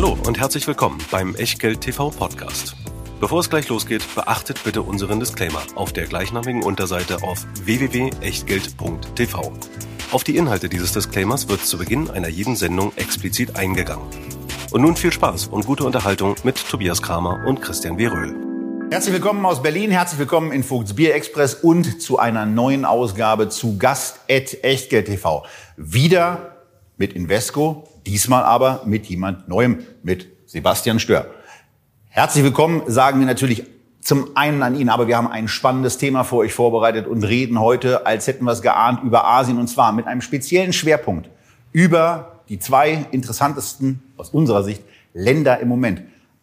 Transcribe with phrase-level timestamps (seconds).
[0.00, 2.76] Hallo und herzlich willkommen beim Echtgeld TV Podcast.
[3.18, 9.52] Bevor es gleich losgeht, beachtet bitte unseren Disclaimer auf der gleichnamigen Unterseite auf www.echtgeld.tv.
[10.12, 14.06] Auf die Inhalte dieses Disclaimers wird zu Beginn einer jeden Sendung explizit eingegangen.
[14.70, 18.36] Und nun viel Spaß und gute Unterhaltung mit Tobias Kramer und Christian Weröhl.
[18.92, 23.48] Herzlich willkommen aus Berlin, herzlich willkommen in Vogts Bier Express und zu einer neuen Ausgabe
[23.48, 25.44] zu Gast at Echtgeld TV.
[25.76, 26.54] Wieder
[26.98, 31.26] mit Invesco, diesmal aber mit jemand Neuem, mit Sebastian Stör.
[32.08, 33.64] Herzlich willkommen, sagen wir natürlich
[34.00, 37.60] zum einen an ihn, aber wir haben ein spannendes Thema für euch vorbereitet und reden
[37.60, 41.28] heute, als hätten wir es geahnt, über Asien und zwar mit einem speziellen Schwerpunkt
[41.72, 44.82] über die zwei interessantesten aus unserer Sicht
[45.12, 46.00] Länder im Moment.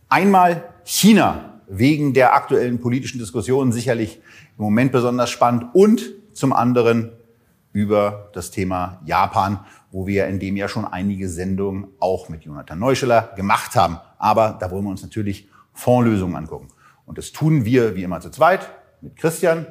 [0.08, 4.20] Einmal China, wegen der aktuellen politischen Diskussionen sicherlich
[4.56, 7.12] im Moment besonders spannend und zum anderen
[7.74, 9.60] über das Thema Japan,
[9.96, 13.98] wo wir in dem Jahr schon einige Sendungen auch mit Jonathan Neuscheller gemacht haben.
[14.18, 16.68] Aber da wollen wir uns natürlich Fondslösungen angucken.
[17.06, 19.66] Und das tun wir wie immer zu zweit, mit Christian,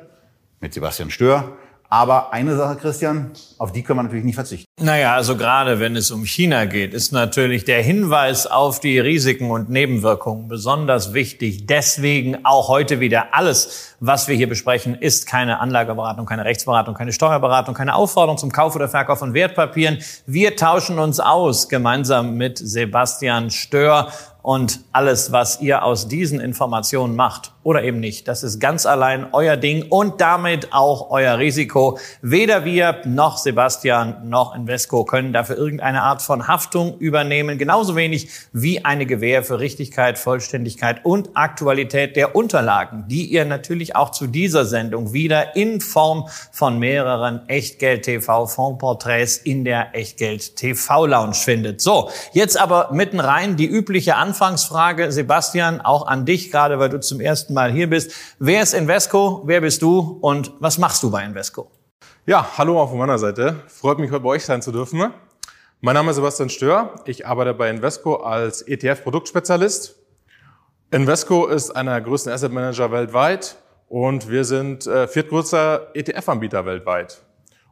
[0.60, 1.58] mit Sebastian Stör.
[1.88, 4.66] Aber eine Sache, Christian, auf die können wir natürlich nicht verzichten.
[4.80, 9.50] Naja, also gerade wenn es um China geht, ist natürlich der Hinweis auf die Risiken
[9.50, 11.66] und Nebenwirkungen besonders wichtig.
[11.66, 17.12] Deswegen auch heute wieder alles, was wir hier besprechen, ist keine Anlageberatung, keine Rechtsberatung, keine
[17.12, 19.98] Steuerberatung, keine Aufforderung zum Kauf oder Verkauf von Wertpapieren.
[20.26, 24.08] Wir tauschen uns aus gemeinsam mit Sebastian Stör
[24.44, 29.28] und alles, was ihr aus diesen Informationen macht oder eben nicht, das ist ganz allein
[29.32, 31.98] euer Ding und damit auch euer Risiko.
[32.20, 38.28] Weder wir noch Sebastian noch Invesco können dafür irgendeine Art von Haftung übernehmen, genauso wenig
[38.52, 44.26] wie eine Gewähr für Richtigkeit, Vollständigkeit und Aktualität der Unterlagen, die ihr natürlich auch zu
[44.26, 51.80] dieser Sendung wieder in Form von mehreren Echtgeld-TV-Fondporträts in der Echtgeld-TV-Lounge findet.
[51.80, 56.98] So, jetzt aber mitten rein die übliche Anfangsfrage, Sebastian, auch an dich, gerade weil du
[56.98, 58.10] zum ersten Mal hier bist.
[58.40, 59.42] Wer ist Invesco?
[59.46, 60.18] Wer bist du?
[60.20, 61.70] Und was machst du bei Invesco?
[62.26, 63.62] Ja, hallo auch von meiner Seite.
[63.68, 65.12] Freut mich, heute bei euch sein zu dürfen.
[65.80, 66.96] Mein Name ist Sebastian Stör.
[67.04, 70.00] Ich arbeite bei Invesco als ETF-Produktspezialist.
[70.90, 73.54] Invesco ist einer der größten Asset Manager weltweit
[73.86, 77.22] und wir sind äh, viertgrößter ETF-Anbieter weltweit.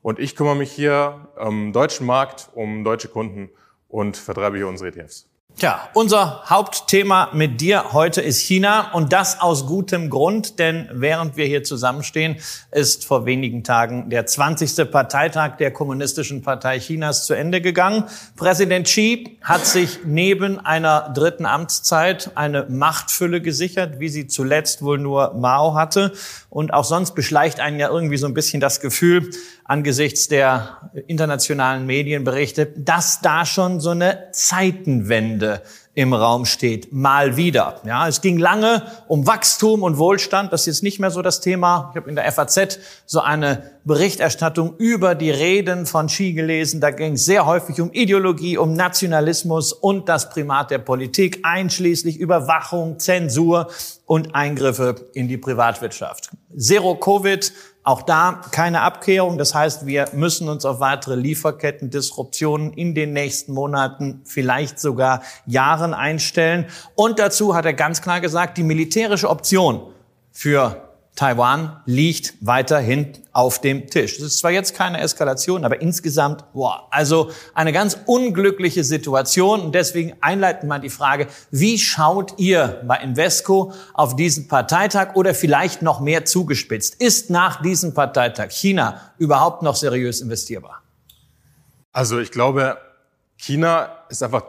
[0.00, 3.50] Und ich kümmere mich hier im deutschen Markt um deutsche Kunden
[3.89, 5.31] und vertreibe hier unsere ETFs.
[5.59, 11.37] Tja, unser Hauptthema mit dir heute ist China und das aus gutem Grund, denn während
[11.37, 12.37] wir hier zusammenstehen,
[12.73, 14.91] ist vor wenigen Tagen der 20.
[14.91, 18.05] Parteitag der Kommunistischen Partei Chinas zu Ende gegangen.
[18.35, 24.99] Präsident Xi hat sich neben einer dritten Amtszeit eine Machtfülle gesichert, wie sie zuletzt wohl
[24.99, 26.12] nur Mao hatte.
[26.49, 29.31] Und auch sonst beschleicht einen ja irgendwie so ein bisschen das Gefühl,
[29.72, 35.62] angesichts der internationalen Medienberichte, dass da schon so eine Zeitenwende
[35.94, 37.81] im Raum steht, mal wieder.
[37.84, 40.53] Ja, es ging lange um Wachstum und Wohlstand.
[40.53, 41.91] Das ist jetzt nicht mehr so das Thema.
[41.91, 46.81] Ich habe in der FAZ so eine Berichterstattung über die Reden von Xi gelesen.
[46.81, 52.19] Da ging es sehr häufig um Ideologie, um Nationalismus und das Primat der Politik, einschließlich
[52.19, 53.69] Überwachung, Zensur
[54.06, 56.31] und Eingriffe in die Privatwirtschaft.
[56.56, 57.53] Zero Covid
[57.84, 59.38] auch da keine Abkehrung.
[59.38, 65.93] Das heißt, wir müssen uns auf weitere Lieferketten-Disruptionen in den nächsten Monaten, vielleicht sogar Jahren
[65.94, 66.66] einstellen.
[66.94, 69.82] Und dazu hat er ganz klar gesagt, die militärische Option
[70.31, 74.17] für Taiwan liegt weiterhin auf dem Tisch.
[74.17, 79.61] Es ist zwar jetzt keine Eskalation, aber insgesamt, boah, also eine ganz unglückliche Situation.
[79.61, 85.34] Und deswegen einleitend mal die Frage, wie schaut ihr bei Invesco auf diesen Parteitag oder
[85.34, 86.95] vielleicht noch mehr zugespitzt?
[86.95, 90.83] Ist nach diesem Parteitag China überhaupt noch seriös investierbar?
[91.93, 92.79] Also ich glaube,
[93.37, 94.44] China ist einfach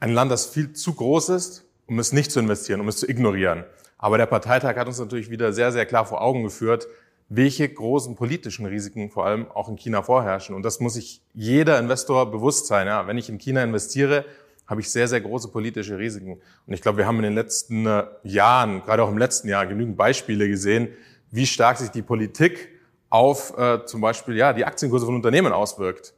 [0.00, 3.08] ein Land, das viel zu groß ist, um es nicht zu investieren, um es zu
[3.08, 3.64] ignorieren.
[4.04, 6.88] Aber der Parteitag hat uns natürlich wieder sehr, sehr klar vor Augen geführt,
[7.30, 10.54] welche großen politischen Risiken vor allem auch in China vorherrschen.
[10.54, 12.86] Und das muss sich jeder Investor bewusst sein.
[12.86, 14.26] Ja, wenn ich in China investiere,
[14.66, 16.38] habe ich sehr, sehr große politische Risiken.
[16.66, 19.64] Und ich glaube, wir haben in den letzten äh, Jahren, gerade auch im letzten Jahr,
[19.64, 20.88] genügend Beispiele gesehen,
[21.30, 22.68] wie stark sich die Politik
[23.08, 26.12] auf äh, zum Beispiel ja, die Aktienkurse von Unternehmen auswirkt.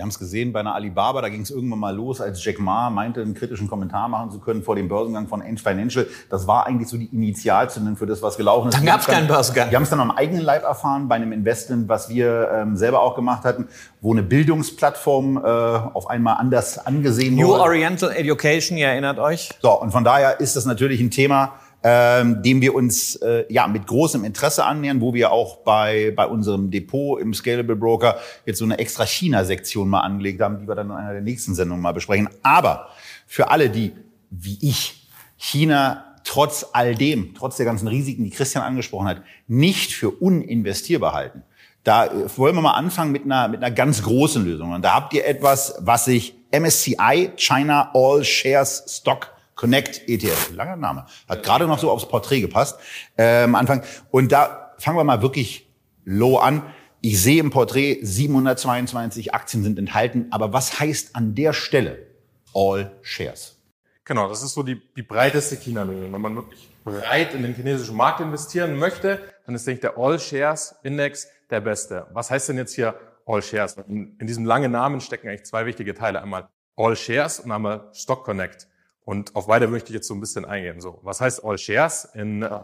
[0.00, 2.58] Wir haben es gesehen bei einer Alibaba, da ging es irgendwann mal los, als Jack
[2.58, 6.06] Ma meinte, einen kritischen Kommentar machen zu können vor dem Börsengang von Ant Financial.
[6.30, 8.78] Das war eigentlich so die Initialzündung für das, was gelaufen ist.
[8.78, 9.68] Dann gab es keinen Börsengang.
[9.68, 13.02] Wir haben es dann am eigenen Leib erfahren bei einem Investment, was wir ähm, selber
[13.02, 13.68] auch gemacht hatten,
[14.00, 17.60] wo eine Bildungsplattform äh, auf einmal anders angesehen New wurde.
[17.60, 19.50] Oriental Education, ihr erinnert euch?
[19.60, 21.52] So, und von daher ist das natürlich ein Thema,
[21.82, 26.26] ähm, dem wir uns äh, ja mit großem Interesse annähern, wo wir auch bei, bei
[26.26, 30.74] unserem Depot im Scalable Broker jetzt so eine extra China-Sektion mal angelegt haben, die wir
[30.74, 32.28] dann in einer der nächsten Sendungen mal besprechen.
[32.42, 32.88] Aber
[33.26, 33.92] für alle, die
[34.30, 39.92] wie ich China trotz all dem, trotz der ganzen Risiken, die Christian angesprochen hat, nicht
[39.92, 41.42] für uninvestierbar halten.
[41.82, 44.72] Da äh, wollen wir mal anfangen mit einer, mit einer ganz großen Lösung.
[44.72, 50.76] Und da habt ihr etwas, was sich MSCI China All Shares Stock Connect ETF, langer
[50.76, 52.80] Name, hat gerade noch so aufs Porträt gepasst
[53.18, 53.82] äh, Anfang.
[54.10, 55.68] Und da fangen wir mal wirklich
[56.06, 56.62] low an.
[57.02, 62.06] Ich sehe im Porträt 722 Aktien sind enthalten, aber was heißt an der Stelle
[62.54, 63.58] All Shares?
[64.06, 66.10] Genau, das ist so die, die breiteste China-Lösung.
[66.10, 69.98] Wenn man wirklich breit in den chinesischen Markt investieren möchte, dann ist, denke ich, der
[69.98, 72.06] All Shares Index der beste.
[72.14, 72.94] Was heißt denn jetzt hier
[73.26, 73.76] All Shares?
[73.88, 76.22] In, in diesem langen Namen stecken eigentlich zwei wichtige Teile.
[76.22, 78.66] Einmal All Shares und einmal Stock Connect.
[79.04, 80.80] Und auf beide möchte ich jetzt so ein bisschen eingehen.
[80.80, 82.08] So, was heißt All Shares?
[82.14, 82.60] In äh,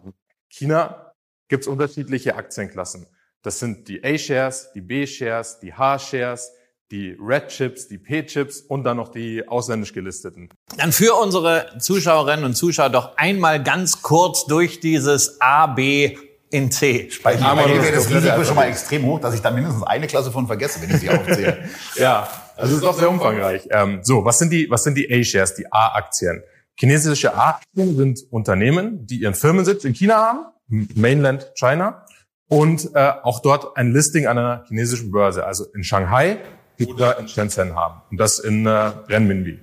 [0.48, 1.12] China
[1.48, 3.06] gibt es unterschiedliche Aktienklassen.
[3.42, 6.50] Das sind die A-Shares, die B-Shares, die H-Shares,
[6.90, 10.48] die Red Chips, die P-Chips und dann noch die ausländisch gelisteten.
[10.76, 16.16] Dann für unsere Zuschauerinnen und Zuschauer doch einmal ganz kurz durch dieses A, B
[16.50, 17.10] in C.
[17.22, 20.30] Bei mir wäre das Risiko schon mal extrem hoch, dass ich da mindestens eine Klasse
[20.30, 21.68] von vergesse, wenn ich sie aufzähle.
[21.96, 23.68] ja, also es ist doch sehr umfangreich.
[23.70, 26.42] Ähm, so, was sind die, was sind die A-Shares, die A-Aktien?
[26.78, 30.46] Chinesische A-Aktien sind Unternehmen, die ihren Firmensitz in China haben,
[30.94, 32.04] Mainland China,
[32.48, 36.38] und äh, auch dort ein Listing an einer chinesischen Börse, also in Shanghai
[36.86, 38.02] oder in Shenzhen haben.
[38.10, 39.60] Und das in äh, Renminbi.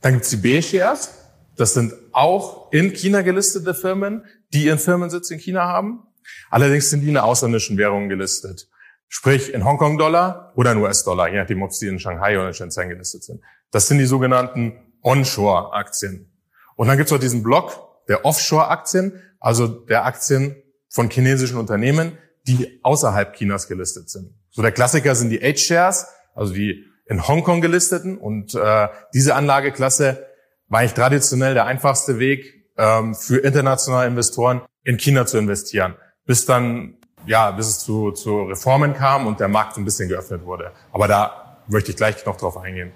[0.00, 1.14] Dann gibt's die B-Shares.
[1.56, 6.02] Das sind auch in China gelistete Firmen, die ihren Firmensitz in China haben.
[6.50, 8.68] Allerdings sind die in ausländischen Währungen gelistet.
[9.16, 12.88] Sprich in Hongkong-Dollar oder in US-Dollar, je nachdem, ob sie in Shanghai oder in Shenzhen
[12.88, 13.40] gelistet sind.
[13.70, 14.72] Das sind die sogenannten
[15.02, 16.32] Onshore-Aktien.
[16.74, 20.56] Und dann gibt es auch diesen Block der Offshore-Aktien, also der Aktien
[20.88, 22.18] von chinesischen Unternehmen,
[22.48, 24.34] die außerhalb Chinas gelistet sind.
[24.50, 28.18] So der Klassiker sind die H-Shares, also die in Hongkong gelisteten.
[28.18, 30.26] Und äh, diese Anlageklasse
[30.66, 35.94] war eigentlich traditionell der einfachste Weg ähm, für internationale Investoren in China zu investieren,
[36.26, 40.44] bis dann ja, bis es zu, zu Reformen kam und der Markt ein bisschen geöffnet
[40.44, 40.72] wurde.
[40.92, 42.92] Aber da möchte ich gleich noch drauf eingehen.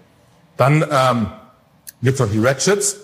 [0.56, 1.30] Dann ähm,
[2.02, 2.96] gibt es noch die Red Chips.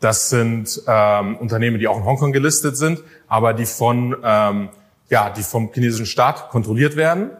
[0.00, 4.70] Das sind ähm, Unternehmen, die auch in Hongkong gelistet sind, aber die von ähm,
[5.12, 7.32] ja, die vom chinesischen Staat kontrolliert werden.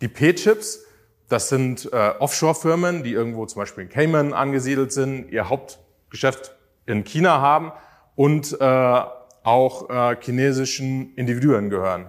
[0.00, 0.84] Die P-Chips,
[1.28, 6.56] das sind äh, Offshore-Firmen, die irgendwo zum Beispiel in Cayman angesiedelt sind, ihr Hauptgeschäft
[6.86, 7.70] in China haben
[8.16, 9.02] und äh,
[9.44, 12.06] auch äh, chinesischen Individuen gehören.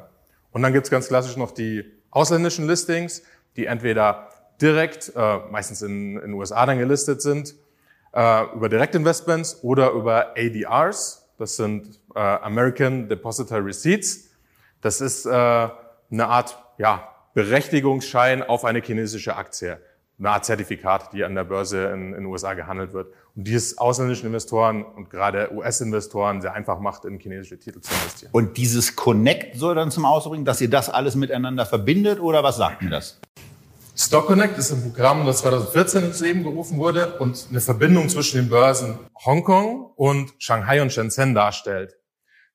[0.51, 3.24] Und dann gibt's ganz klassisch noch die ausländischen Listings,
[3.56, 4.30] die entweder
[4.62, 7.56] direkt, äh, meistens in den USA dann gelistet sind,
[8.13, 11.30] äh, über Direktinvestments oder über ADRs.
[11.38, 14.30] Das sind äh, American Depository Receipts.
[14.81, 19.80] Das ist äh, eine Art ja, Berechtigungsschein auf eine chinesische Aktie
[20.21, 23.56] eine Art Zertifikat, die an der Börse in, in den USA gehandelt wird und die
[23.56, 28.29] es ausländischen Investoren und gerade US-Investoren sehr einfach macht, in chinesische Titel zu investieren.
[28.31, 32.44] Und dieses Connect soll dann zum Ausdruck bringen, dass ihr das alles miteinander verbindet oder
[32.44, 33.19] was sagt mir das?
[33.95, 38.38] Stock Connect ist ein Programm, das 2014 ins Leben gerufen wurde und eine Verbindung zwischen
[38.38, 41.97] den Börsen Hongkong und Shanghai und Shenzhen darstellt.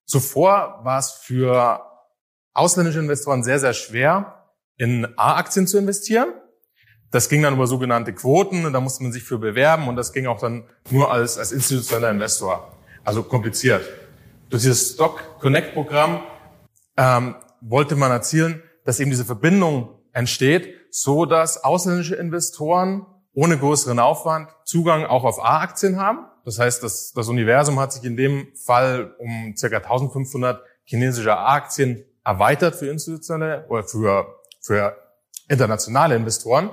[0.05, 1.83] Zuvor war es für
[2.55, 4.45] ausländische Investoren sehr, sehr schwer,
[4.77, 6.29] in A-Aktien zu investieren
[7.11, 10.27] das ging dann über sogenannte Quoten, da musste man sich für bewerben und das ging
[10.27, 12.73] auch dann nur als, als institutioneller Investor.
[13.05, 13.85] Also kompliziert.
[14.51, 16.23] Durch dieses Stock Connect Programm
[16.97, 23.99] ähm, wollte man erzielen, dass eben diese Verbindung entsteht, so dass ausländische Investoren ohne größeren
[23.99, 26.27] Aufwand Zugang auch auf A-Aktien haben.
[26.45, 29.67] Das heißt, das, das Universum hat sich in dem Fall um ca.
[29.67, 34.27] 1500 chinesische A-Aktien erweitert für institutionelle oder für,
[34.61, 34.97] für
[35.49, 36.71] internationale Investoren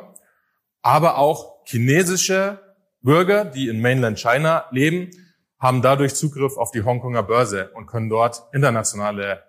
[0.83, 2.59] aber auch chinesische
[3.01, 5.09] Bürger, die in Mainland China leben,
[5.59, 9.43] haben dadurch Zugriff auf die Hongkonger Börse und können dort internationale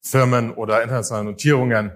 [0.00, 1.92] Firmen oder internationale Notierungen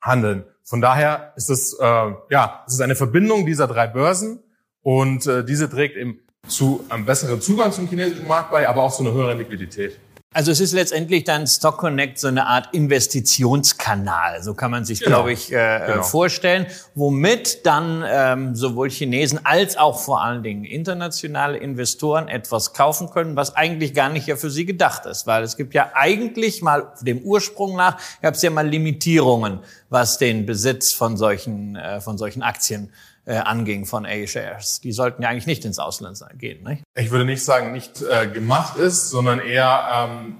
[0.00, 0.44] handeln.
[0.62, 1.84] Von daher ist es äh,
[2.30, 4.42] ja, es ist eine Verbindung dieser drei Börsen
[4.80, 8.94] und äh, diese trägt eben zu einem besseren Zugang zum chinesischen Markt bei, aber auch
[8.94, 9.98] zu einer höheren Liquidität.
[10.34, 14.98] Also es ist letztendlich dann Stock Connect so eine Art Investitionskanal, so kann man sich,
[14.98, 15.18] genau.
[15.18, 16.02] glaube ich, äh, genau.
[16.02, 23.10] vorstellen, womit dann ähm, sowohl Chinesen als auch vor allen Dingen internationale Investoren etwas kaufen
[23.10, 26.62] können, was eigentlich gar nicht ja für sie gedacht ist, weil es gibt ja eigentlich
[26.62, 32.00] mal dem Ursprung nach, gab es ja mal Limitierungen, was den Besitz von solchen äh,
[32.00, 32.90] von solchen Aktien
[33.26, 34.80] äh, anging von A-Shares.
[34.80, 36.64] Die sollten ja eigentlich nicht ins Ausland gehen.
[36.64, 36.82] Nicht?
[36.94, 40.36] Ich würde nicht sagen, nicht äh, gemacht ist, sondern eher, ähm,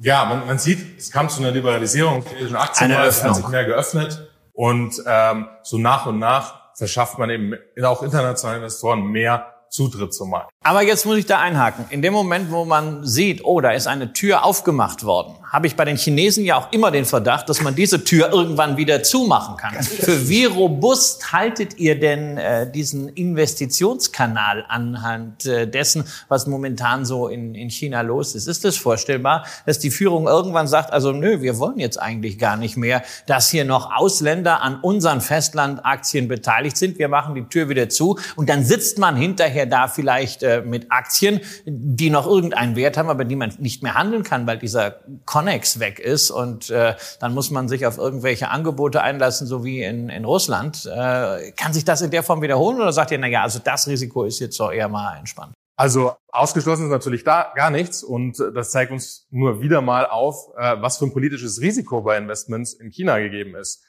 [0.00, 4.28] ja, man, man sieht, es kam zu einer Liberalisierung des Aktienmarkts, hat sich mehr geöffnet
[4.52, 10.30] und ähm, so nach und nach verschafft man eben auch internationalen Investoren mehr Zutritt zum
[10.30, 10.50] Markt.
[10.62, 11.86] Aber jetzt muss ich da einhaken.
[11.90, 15.76] In dem Moment, wo man sieht, oh, da ist eine Tür aufgemacht worden, habe ich
[15.76, 19.56] bei den Chinesen ja auch immer den Verdacht, dass man diese Tür irgendwann wieder zumachen
[19.56, 19.82] kann.
[19.82, 27.28] Für wie robust haltet ihr denn äh, diesen Investitionskanal anhand äh, dessen, was momentan so
[27.28, 28.46] in, in China los ist?
[28.46, 32.56] Ist es vorstellbar, dass die Führung irgendwann sagt, also nö, wir wollen jetzt eigentlich gar
[32.56, 36.98] nicht mehr, dass hier noch Ausländer an unseren Festlandaktien beteiligt sind.
[36.98, 40.90] Wir machen die Tür wieder zu und dann sitzt man hinterher da vielleicht äh, mit
[40.90, 45.00] Aktien, die noch irgendeinen Wert haben, aber die man nicht mehr handeln kann, weil dieser
[45.24, 49.82] Connex weg ist und äh, dann muss man sich auf irgendwelche Angebote einlassen, so wie
[49.82, 50.86] in, in Russland.
[50.86, 54.24] Äh, kann sich das in der Form wiederholen oder sagt ihr, na also das Risiko
[54.24, 55.52] ist jetzt doch eher mal entspannt?
[55.76, 60.48] Also ausgeschlossen ist natürlich da gar nichts und das zeigt uns nur wieder mal auf,
[60.56, 63.84] äh, was für ein politisches Risiko bei Investments in China gegeben ist.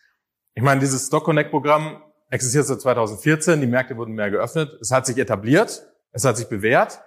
[0.54, 4.92] Ich meine, dieses Stock Connect Programm existiert seit 2014, die Märkte wurden mehr geöffnet, es
[4.92, 7.02] hat sich etabliert, es hat sich bewährt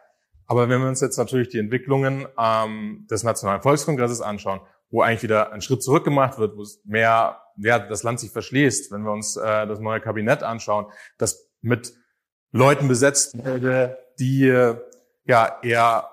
[0.52, 4.60] aber wenn wir uns jetzt natürlich die Entwicklungen ähm, des Nationalen Volkskongresses anschauen,
[4.90, 8.30] wo eigentlich wieder ein Schritt zurück gemacht wird, wo es mehr, ja, das Land sich
[8.32, 10.86] verschließt, wenn wir uns äh, das neue Kabinett anschauen,
[11.16, 11.94] das mit
[12.50, 14.76] Leuten besetzt wurde, die äh,
[15.24, 16.10] ja eher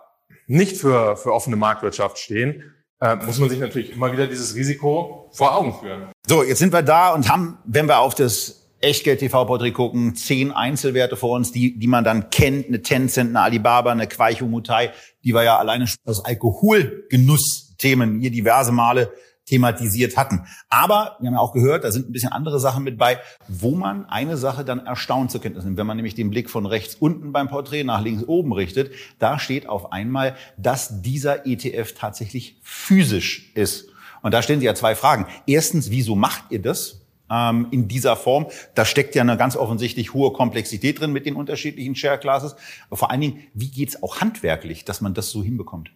[0.47, 2.63] nicht für, für offene Marktwirtschaft stehen,
[3.01, 6.11] äh, muss man sich natürlich immer wieder dieses Risiko vor Augen führen.
[6.25, 11.15] So, jetzt sind wir da und haben, wenn wir auf das Echtgeld-TV-Porträt gucken, zehn Einzelwerte
[11.15, 14.91] vor uns, die, die man dann kennt, eine Tencent, eine Alibaba, eine Quaicho Mutai,
[15.24, 19.12] die wir ja alleine aus Alkoholgenussthemen hier diverse Male
[19.50, 20.45] thematisiert hatten.
[20.69, 23.71] Aber wir haben ja auch gehört, da sind ein bisschen andere Sachen mit bei, wo
[23.71, 25.77] man eine Sache dann erstaunt zur Kenntnis nimmt.
[25.77, 29.39] Wenn man nämlich den Blick von rechts unten beim Porträt nach links oben richtet, da
[29.39, 33.89] steht auf einmal, dass dieser ETF tatsächlich physisch ist.
[34.21, 35.25] Und da stellen Sie ja zwei Fragen.
[35.48, 37.01] Erstens, wieso macht ihr das?
[37.31, 38.48] Ähm, in dieser Form.
[38.75, 42.55] Da steckt ja eine ganz offensichtlich hohe Komplexität drin mit den unterschiedlichen Share Classes.
[42.88, 45.91] Aber vor allen Dingen, wie geht's auch handwerklich, dass man das so hinbekommt?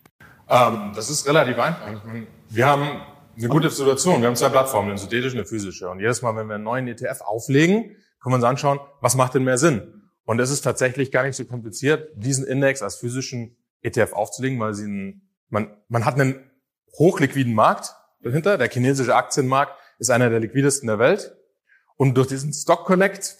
[0.49, 2.01] Ähm, das ist relativ einfach.
[2.49, 3.01] Wir haben
[3.37, 4.21] eine gute Situation.
[4.21, 5.89] Wir haben zwei Plattformen, eine synthetische und eine physische.
[5.89, 9.33] Und jedes Mal, wenn wir einen neuen ETF auflegen, können wir uns anschauen, was macht
[9.33, 10.03] denn mehr Sinn?
[10.25, 14.73] Und es ist tatsächlich gar nicht so kompliziert, diesen Index als physischen ETF aufzulegen, weil
[14.73, 16.49] sie einen, man, man hat einen
[16.97, 18.57] hochliquiden Markt dahinter.
[18.57, 19.73] Der chinesische Aktienmarkt
[20.03, 21.35] ist einer der liquidesten der Welt.
[21.95, 23.37] Und durch diesen Stock Connect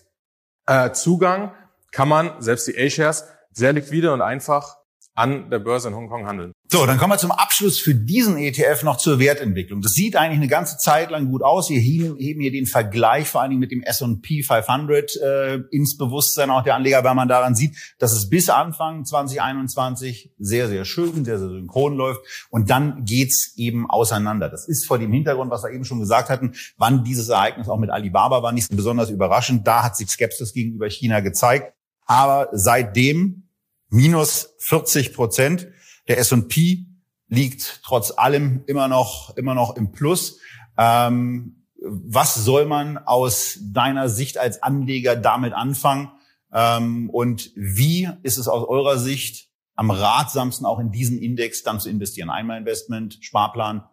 [0.65, 1.53] äh, Zugang
[1.91, 4.77] kann man selbst die A-Shares sehr liquide und einfach
[5.13, 6.53] an der Börse in Hongkong handeln.
[6.73, 9.81] So, dann kommen wir zum Abschluss für diesen ETF noch zur Wertentwicklung.
[9.83, 11.69] Das sieht eigentlich eine ganze Zeit lang gut aus.
[11.69, 16.49] Wir heben, hier den Vergleich vor allen Dingen mit dem S&P 500 äh, ins Bewusstsein
[16.49, 21.23] auch der Anleger, weil man daran sieht, dass es bis Anfang 2021 sehr, sehr schön,
[21.23, 22.21] sehr, sehr synchron läuft.
[22.49, 24.49] Und dann geht's eben auseinander.
[24.49, 27.77] Das ist vor dem Hintergrund, was wir eben schon gesagt hatten, wann dieses Ereignis auch
[27.77, 29.67] mit Alibaba war, nicht besonders überraschend.
[29.67, 31.71] Da hat sich Skepsis gegenüber China gezeigt.
[32.07, 33.43] Aber seitdem
[33.91, 35.67] minus 40 Prozent.
[36.07, 36.85] Der S&P
[37.27, 40.39] liegt trotz allem immer noch, immer noch im Plus.
[40.77, 46.11] Ähm, was soll man aus deiner Sicht als Anleger damit anfangen?
[46.53, 51.79] Ähm, und wie ist es aus eurer Sicht am ratsamsten auch in diesen Index dann
[51.79, 52.29] zu investieren?
[52.29, 53.83] Einmal Investment, Sparplan?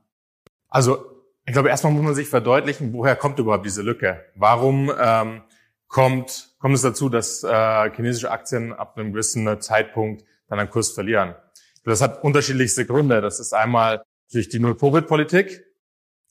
[0.69, 0.99] Also
[1.47, 4.25] ich glaube, erstmal muss man sich verdeutlichen, woher kommt überhaupt diese Lücke?
[4.37, 5.43] Warum ähm,
[5.89, 10.93] kommt, kommt es dazu, dass äh, chinesische Aktien ab einem gewissen Zeitpunkt dann einen Kurs
[10.93, 11.35] verlieren?
[11.85, 13.21] Das hat unterschiedlichste Gründe.
[13.21, 15.65] Das ist einmal durch die Null-Covid-Politik.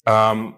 [0.06, 0.56] Ähm,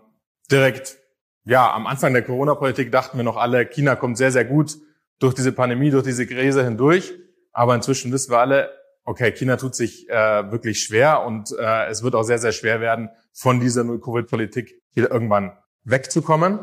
[0.50, 0.98] direkt,
[1.46, 4.78] ja, am Anfang der Corona-Politik dachten wir noch alle, China kommt sehr, sehr gut
[5.20, 7.14] durch diese Pandemie, durch diese Krise hindurch.
[7.52, 8.72] Aber inzwischen wissen wir alle,
[9.04, 12.82] okay, China tut sich äh, wirklich schwer und äh, es wird auch sehr, sehr schwer
[12.82, 16.60] werden, von dieser Null-Covid-Politik wieder irgendwann wegzukommen.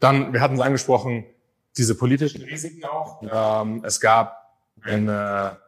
[0.00, 1.24] Dann, wir hatten es angesprochen,
[1.76, 3.22] diese politischen Risiken auch.
[3.22, 4.36] Ähm, es gab
[4.82, 5.58] eine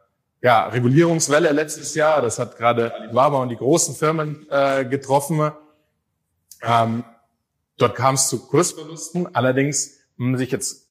[0.47, 2.21] ja, Regulierungswelle letztes Jahr.
[2.21, 5.51] Das hat gerade Alibaba und die großen Firmen äh, getroffen.
[6.63, 7.03] Ähm,
[7.77, 9.35] dort kam es zu Kursverlusten.
[9.35, 10.87] Allerdings, wenn man sich jetzt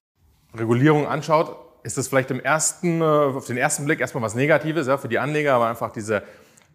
[0.54, 4.88] Regulierung anschaut, ist das vielleicht im ersten, äh, auf den ersten Blick erstmal was Negatives
[4.88, 6.22] ja, für die Anleger, aber einfach diese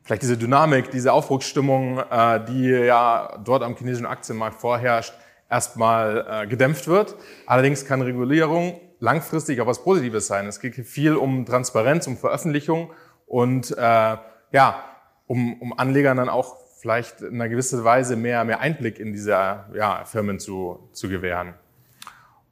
[0.01, 5.13] vielleicht diese Dynamik, diese Aufbruchsstimmung, äh, die ja dort am chinesischen Aktienmarkt vorherrscht,
[5.51, 7.15] erstmal äh, gedämpft wird.
[7.45, 10.48] Allerdings kann Regulierung langfristig auch was Positives sein.
[10.48, 12.91] Es geht viel um Transparenz, um Veröffentlichung
[13.25, 14.17] und äh,
[14.51, 14.84] ja,
[15.27, 19.65] um, um Anlegern dann auch vielleicht in einer gewissen Weise mehr, mehr Einblick in diese
[19.74, 21.53] ja, Firmen zu, zu gewähren.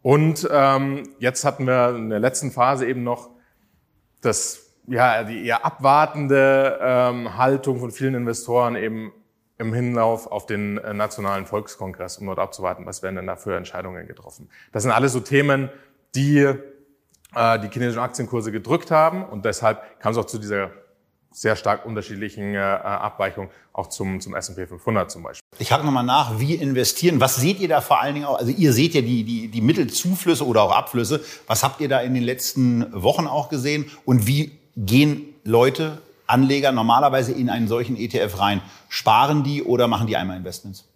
[0.01, 3.29] Und ähm, jetzt hatten wir in der letzten Phase eben noch
[4.21, 9.11] das, ja, die eher abwartende ähm, Haltung von vielen Investoren eben
[9.57, 13.55] im Hinlauf auf den äh, Nationalen Volkskongress, um dort abzuwarten, was werden denn da für
[13.55, 14.49] Entscheidungen getroffen.
[14.71, 15.69] Das sind alles so Themen,
[16.15, 16.37] die
[17.35, 20.71] äh, die chinesischen Aktienkurse gedrückt haben und deshalb kam es auch zu dieser
[21.31, 25.43] sehr stark unterschiedlichen äh, Abweichung auch zum, zum S&P 500 zum Beispiel.
[25.59, 27.21] Ich hake nochmal nach, wie investieren?
[27.21, 28.39] Was seht ihr da vor allen Dingen auch?
[28.39, 31.23] Also ihr seht ja die, die, die Mittelzuflüsse oder auch Abflüsse.
[31.45, 33.85] Was habt ihr da in den letzten Wochen auch gesehen?
[34.05, 38.61] Und wie gehen Leute Anleger normalerweise in einen solchen ETF rein?
[38.87, 40.88] Sparen die oder machen die einmal Investments?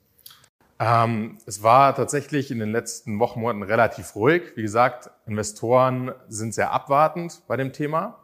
[0.85, 4.51] Ähm, es war tatsächlich in den letzten Wochen, Monaten relativ ruhig.
[4.55, 8.19] Wie gesagt, Investoren sind sehr abwartend bei dem Thema.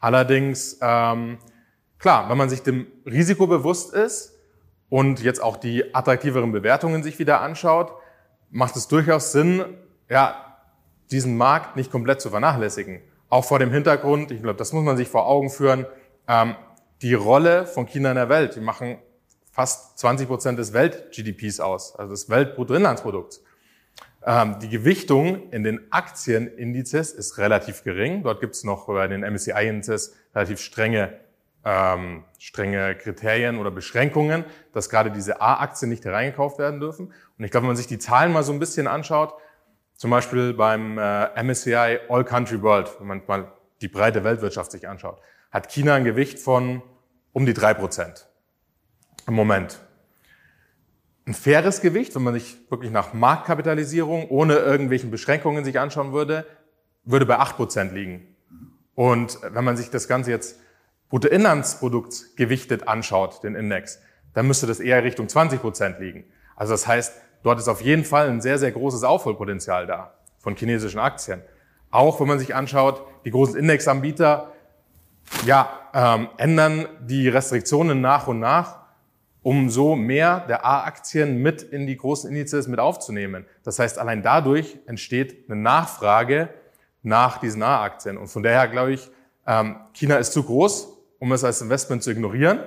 [0.00, 1.36] Allerdings, ähm,
[1.98, 4.38] klar, wenn man sich dem Risiko bewusst ist
[4.88, 7.92] und jetzt auch die attraktiveren Bewertungen sich wieder anschaut,
[8.50, 9.62] macht es durchaus Sinn,
[10.08, 10.56] ja,
[11.10, 13.02] diesen Markt nicht komplett zu vernachlässigen.
[13.28, 15.84] Auch vor dem Hintergrund, ich glaube, das muss man sich vor Augen führen,
[16.26, 16.54] ähm,
[17.02, 18.56] die Rolle von China in der Welt.
[18.56, 18.96] Die machen
[19.52, 23.44] fast 20 Prozent des Welt-GDPs aus, also des Weltbruttoinlandsprodukts.
[24.24, 28.22] Ähm, die Gewichtung in den Aktienindizes ist relativ gering.
[28.22, 31.20] Dort gibt es noch bei den MSCI-Indizes relativ strenge,
[31.64, 37.12] ähm, strenge Kriterien oder Beschränkungen, dass gerade diese A-Aktien nicht hereingekauft werden dürfen.
[37.38, 39.34] Und ich glaube, wenn man sich die Zahlen mal so ein bisschen anschaut,
[39.96, 44.88] zum Beispiel beim äh, MSCI All Country World, wenn man mal die breite Weltwirtschaft sich
[44.88, 46.80] anschaut, hat China ein Gewicht von
[47.32, 48.31] um die drei Prozent
[49.26, 49.80] im Moment.
[51.26, 56.46] Ein faires Gewicht, wenn man sich wirklich nach Marktkapitalisierung ohne irgendwelchen Beschränkungen sich anschauen würde,
[57.04, 58.26] würde bei acht Prozent liegen.
[58.94, 60.58] Und wenn man sich das Ganze jetzt
[61.08, 64.00] Bruttoinlandsprodukt gewichtet anschaut, den Index,
[64.34, 66.24] dann müsste das eher Richtung 20 Prozent liegen.
[66.56, 70.56] Also das heißt, dort ist auf jeden Fall ein sehr, sehr großes Aufholpotenzial da von
[70.56, 71.42] chinesischen Aktien.
[71.90, 74.52] Auch wenn man sich anschaut, die großen Indexanbieter
[75.44, 78.81] ja, ähm, ändern die Restriktionen nach und nach,
[79.42, 83.44] um so mehr der A-Aktien mit in die großen Indizes mit aufzunehmen.
[83.64, 86.48] Das heißt, allein dadurch entsteht eine Nachfrage
[87.02, 88.16] nach diesen A-Aktien.
[88.16, 89.10] Und von daher glaube ich,
[89.46, 92.60] ähm, China ist zu groß, um es als Investment zu ignorieren.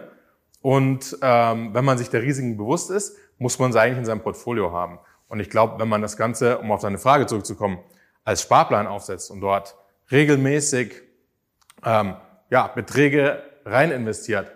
[0.62, 4.22] Und ähm, wenn man sich der Risiken bewusst ist, muss man es eigentlich in seinem
[4.22, 5.00] Portfolio haben.
[5.28, 7.80] Und ich glaube, wenn man das Ganze, um auf deine Frage zurückzukommen,
[8.24, 9.76] als Sparplan aufsetzt und dort
[10.12, 11.02] regelmäßig
[11.84, 12.16] ähm,
[12.50, 14.52] ja, Beträge rein investiert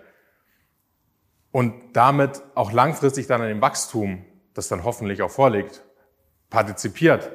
[1.52, 5.82] und damit auch langfristig dann an dem Wachstum, das dann hoffentlich auch vorliegt,
[6.48, 7.30] partizipiert,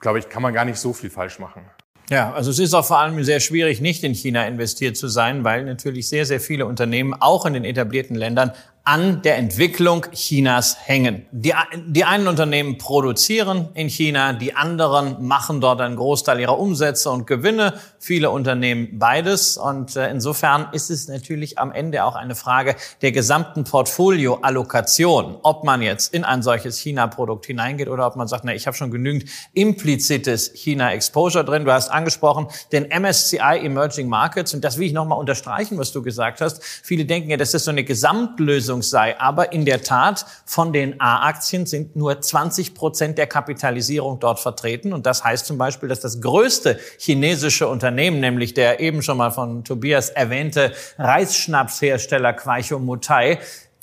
[0.00, 1.62] glaube ich, kann man gar nicht so viel falsch machen.
[2.08, 5.42] Ja, also es ist auch vor allem sehr schwierig, nicht in China investiert zu sein,
[5.42, 8.52] weil natürlich sehr, sehr viele Unternehmen auch in den etablierten Ländern
[8.86, 11.26] an der Entwicklung Chinas hängen.
[11.32, 11.52] Die,
[11.88, 17.26] die einen Unternehmen produzieren in China, die anderen machen dort einen Großteil ihrer Umsätze und
[17.26, 19.56] Gewinne, viele Unternehmen beides.
[19.56, 25.64] Und äh, insofern ist es natürlich am Ende auch eine Frage der gesamten Portfolioallokation, ob
[25.64, 28.92] man jetzt in ein solches China-Produkt hineingeht oder ob man sagt, na, ich habe schon
[28.92, 31.64] genügend implizites China-Exposure drin.
[31.64, 36.02] Du hast angesprochen den MSCI Emerging Markets und das will ich nochmal unterstreichen, was du
[36.02, 36.62] gesagt hast.
[36.62, 39.18] Viele denken ja, das ist so eine Gesamtlösung Lösung sei.
[39.18, 44.92] Aber in der Tat, von den A-Aktien sind nur 20 Prozent der Kapitalisierung dort vertreten.
[44.92, 49.30] Und das heißt zum Beispiel, dass das größte chinesische Unternehmen, nämlich der eben schon mal
[49.30, 53.38] von Tobias erwähnte Reisschnapshersteller Quaicho Mutai,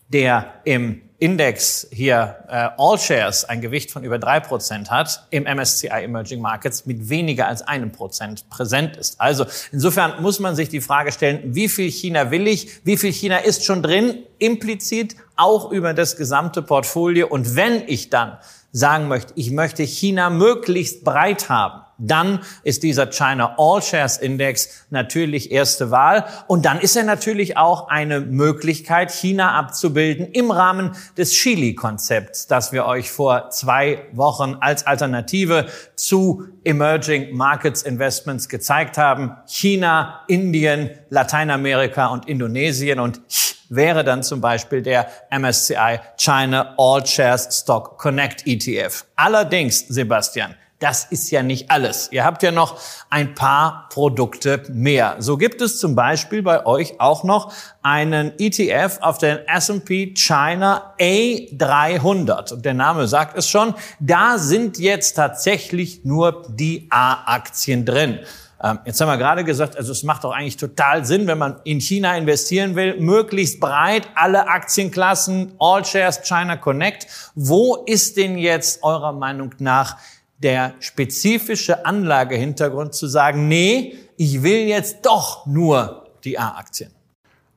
[0.09, 5.43] der im Index hier äh, All Shares ein Gewicht von über drei Prozent hat, im
[5.43, 9.21] MSCI Emerging Markets mit weniger als einem Prozent präsent ist.
[9.21, 13.13] Also insofern muss man sich die Frage stellen, wie viel China will ich, wie viel
[13.13, 17.27] China ist schon drin, implizit auch über das gesamte Portfolio.
[17.27, 18.37] Und wenn ich dann
[18.73, 24.85] sagen möchte, ich möchte China möglichst breit haben, dann ist dieser China All Shares Index
[24.89, 26.25] natürlich erste Wahl.
[26.47, 32.71] Und dann ist er natürlich auch eine Möglichkeit, China abzubilden im Rahmen des Chili-Konzepts, das
[32.71, 39.37] wir euch vor zwei Wochen als Alternative zu Emerging Markets Investments gezeigt haben.
[39.47, 43.21] China, Indien, Lateinamerika und Indonesien und
[43.69, 49.05] wäre dann zum Beispiel der MSCI China All Shares Stock Connect ETF.
[49.15, 52.09] Allerdings, Sebastian, das ist ja nicht alles.
[52.11, 52.77] Ihr habt ja noch
[53.09, 55.15] ein paar Produkte mehr.
[55.19, 60.93] So gibt es zum Beispiel bei euch auch noch einen ETF auf den S&P China
[60.99, 62.51] A300.
[62.53, 68.19] Und der Name sagt es schon, da sind jetzt tatsächlich nur die A-Aktien drin.
[68.61, 71.61] Ähm, jetzt haben wir gerade gesagt, also es macht doch eigentlich total Sinn, wenn man
[71.63, 77.07] in China investieren will, möglichst breit alle Aktienklassen, All Shares China Connect.
[77.35, 79.95] Wo ist denn jetzt eurer Meinung nach
[80.43, 86.91] der spezifische Anlagehintergrund zu sagen, nee, ich will jetzt doch nur die A-Aktien?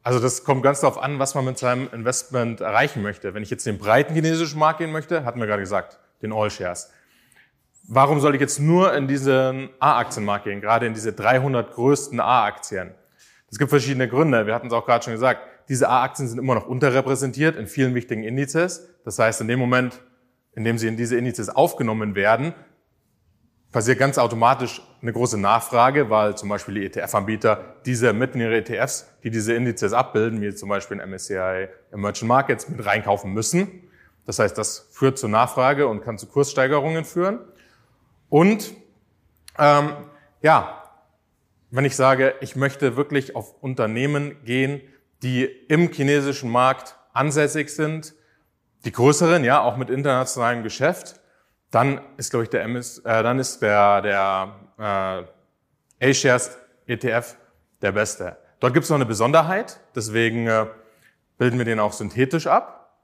[0.03, 3.35] Also das kommt ganz darauf an, was man mit seinem Investment erreichen möchte.
[3.35, 6.49] Wenn ich jetzt den breiten chinesischen Markt gehen möchte, hatten wir gerade gesagt, den All
[6.49, 6.92] Shares.
[7.88, 12.94] Warum soll ich jetzt nur in diesen A-Aktienmarkt gehen, gerade in diese 300 größten A-Aktien?
[13.51, 14.46] Es gibt verschiedene Gründe.
[14.46, 15.40] Wir hatten es auch gerade schon gesagt.
[15.68, 18.88] Diese A-Aktien sind immer noch unterrepräsentiert in vielen wichtigen Indizes.
[19.05, 20.01] Das heißt, in dem Moment,
[20.55, 22.55] in dem sie in diese Indizes aufgenommen werden,
[23.77, 29.07] passiert ganz automatisch eine große Nachfrage, weil zum Beispiel die ETF-Anbieter diese mitten ihre ETFs,
[29.23, 33.87] die diese Indizes abbilden, wie zum Beispiel in MSCI Emerging Markets, mit reinkaufen müssen.
[34.25, 37.41] Das heißt, das führt zur Nachfrage und kann zu Kurssteigerungen führen.
[38.31, 38.73] Und
[39.59, 39.91] ähm,
[40.41, 40.83] ja,
[41.71, 44.81] wenn ich sage, ich möchte wirklich auf Unternehmen gehen,
[45.23, 48.15] die im chinesischen Markt ansässig sind,
[48.87, 51.21] die größeren, ja, auch mit internationalem Geschäft,
[51.71, 55.27] dann ist, glaube ich, der MS, äh, dann ist der, der
[56.01, 57.37] äh, A-Shares ETF
[57.83, 58.37] der beste.
[58.61, 60.67] Dort gibt es noch eine Besonderheit, deswegen äh,
[61.39, 62.99] bilden wir den auch synthetisch ab.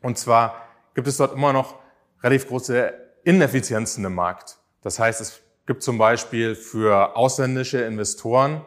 [0.00, 1.78] Und zwar gibt es dort immer noch
[2.22, 2.92] relativ große
[3.24, 4.58] Ineffizienzen im Markt.
[4.82, 8.64] Das heißt, es gibt zum Beispiel für ausländische Investoren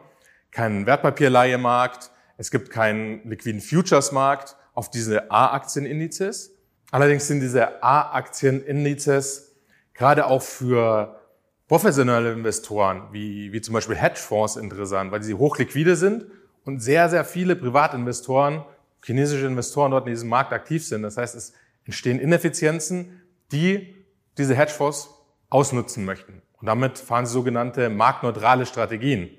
[0.52, 6.53] keinen Wertpapierleihemarkt, es gibt keinen liquiden Futures-Markt auf diese A-Aktienindizes.
[6.93, 9.56] Allerdings sind diese A-Aktienindizes
[9.95, 11.19] gerade auch für
[11.67, 16.27] professionelle Investoren wie, wie zum Beispiel Hedgefonds interessant, weil sie hochliquide sind
[16.65, 18.63] und sehr, sehr viele Privatinvestoren,
[19.03, 21.01] chinesische Investoren dort in diesem Markt aktiv sind.
[21.01, 21.53] Das heißt, es
[21.86, 23.95] entstehen Ineffizienzen, die
[24.38, 25.10] diese Hedgefonds
[25.49, 26.43] ausnutzen möchten.
[26.62, 29.32] Und damit fahren sie sogenannte marktneutrale Strategien.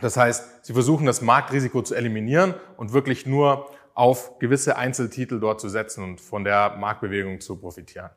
[0.00, 5.60] Das heißt, sie versuchen das Marktrisiko zu eliminieren und wirklich nur auf gewisse Einzeltitel dort
[5.60, 8.10] zu setzen und von der Marktbewegung zu profitieren.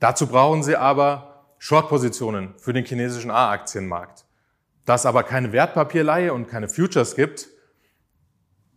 [0.00, 4.24] Dazu brauchen sie aber Short-Positionen für den chinesischen A-Aktienmarkt.
[4.84, 7.46] Da es aber keine Wertpapierleihe und keine Futures gibt,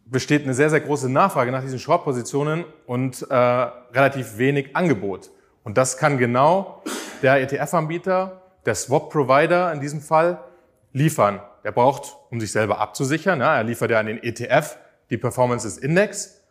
[0.05, 5.31] besteht eine sehr, sehr große Nachfrage nach diesen Short-Positionen und äh, relativ wenig Angebot.
[5.63, 6.83] Und das kann genau
[7.23, 10.43] der ETF-Anbieter, der Swap-Provider in diesem Fall,
[10.93, 11.41] liefern.
[11.63, 14.77] Er braucht, um sich selber abzusichern, ja, er liefert ja an den ETF
[15.09, 16.41] die Performance des Index,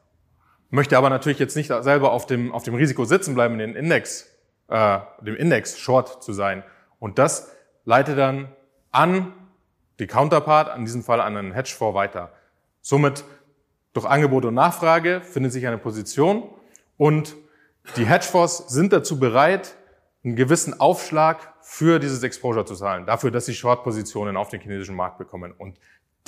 [0.71, 4.31] möchte aber natürlich jetzt nicht selber auf dem, auf dem Risiko sitzen bleiben, den Index,
[4.69, 6.63] äh, dem Index short zu sein.
[6.99, 7.53] Und das
[7.85, 8.49] leitet dann
[8.91, 9.33] an
[9.99, 12.33] die Counterpart, in diesem Fall an einen Hedgefonds weiter.
[12.81, 13.25] Somit
[13.93, 16.49] durch Angebot und Nachfrage findet sich eine Position
[16.97, 17.35] und
[17.97, 19.75] die Hedgefonds sind dazu bereit,
[20.25, 24.95] einen gewissen Aufschlag für dieses Exposure zu zahlen, dafür, dass sie Short-Positionen auf den chinesischen
[24.95, 25.53] Markt bekommen.
[25.53, 25.79] Und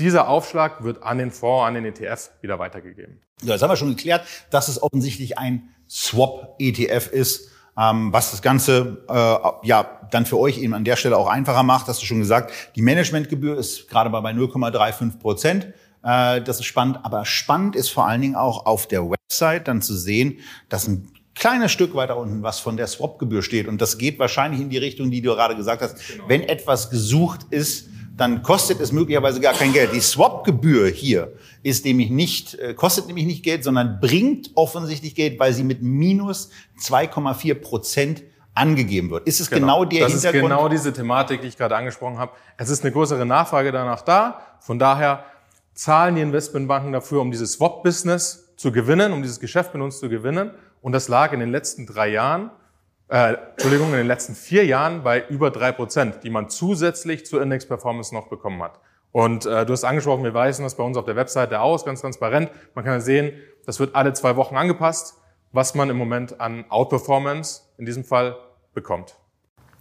[0.00, 3.20] dieser Aufschlag wird an den Fonds, an den ETF wieder weitergegeben.
[3.42, 8.42] Ja, jetzt haben wir schon geklärt, dass es offensichtlich ein Swap-ETF ist, ähm, was das
[8.42, 11.86] Ganze äh, ja dann für euch eben an der Stelle auch einfacher macht.
[11.86, 15.72] Hast du schon gesagt, die Managementgebühr ist gerade mal bei 0,35 Prozent.
[16.02, 19.82] Äh, das ist spannend, aber spannend ist vor allen Dingen auch auf der Website dann
[19.82, 23.66] zu sehen, dass ein kleines Stück weiter unten was von der Swap-Gebühr steht.
[23.66, 25.96] Und das geht wahrscheinlich in die Richtung, die du gerade gesagt hast.
[26.06, 26.28] Genau.
[26.28, 27.88] Wenn etwas gesucht ist,
[28.20, 29.94] dann kostet es möglicherweise gar kein Geld.
[29.94, 35.40] Die Swap-Gebühr hier ist nämlich nicht, äh, kostet nämlich nicht Geld, sondern bringt offensichtlich Geld,
[35.40, 39.26] weil sie mit minus 2,4 Prozent angegeben wird.
[39.26, 40.50] Ist es genau, genau der das Hintergrund?
[40.50, 42.32] Das ist genau diese Thematik, die ich gerade angesprochen habe.
[42.58, 44.42] Es ist eine größere Nachfrage danach da.
[44.60, 45.24] Von daher
[45.72, 50.10] zahlen die Investmentbanken dafür, um dieses Swap-Business zu gewinnen, um dieses Geschäft mit uns zu
[50.10, 50.50] gewinnen.
[50.82, 52.50] Und das lag in den letzten drei Jahren,
[53.10, 57.42] äh, Entschuldigung, in den letzten vier Jahren bei über drei Prozent, die man zusätzlich zur
[57.42, 58.80] Index-Performance noch bekommen hat.
[59.12, 62.00] Und äh, du hast angesprochen, wir weisen das bei uns auf der Webseite aus, ganz
[62.00, 62.50] transparent.
[62.74, 63.32] Man kann sehen,
[63.66, 65.18] das wird alle zwei Wochen angepasst,
[65.52, 68.36] was man im Moment an Outperformance in diesem Fall
[68.72, 69.16] bekommt.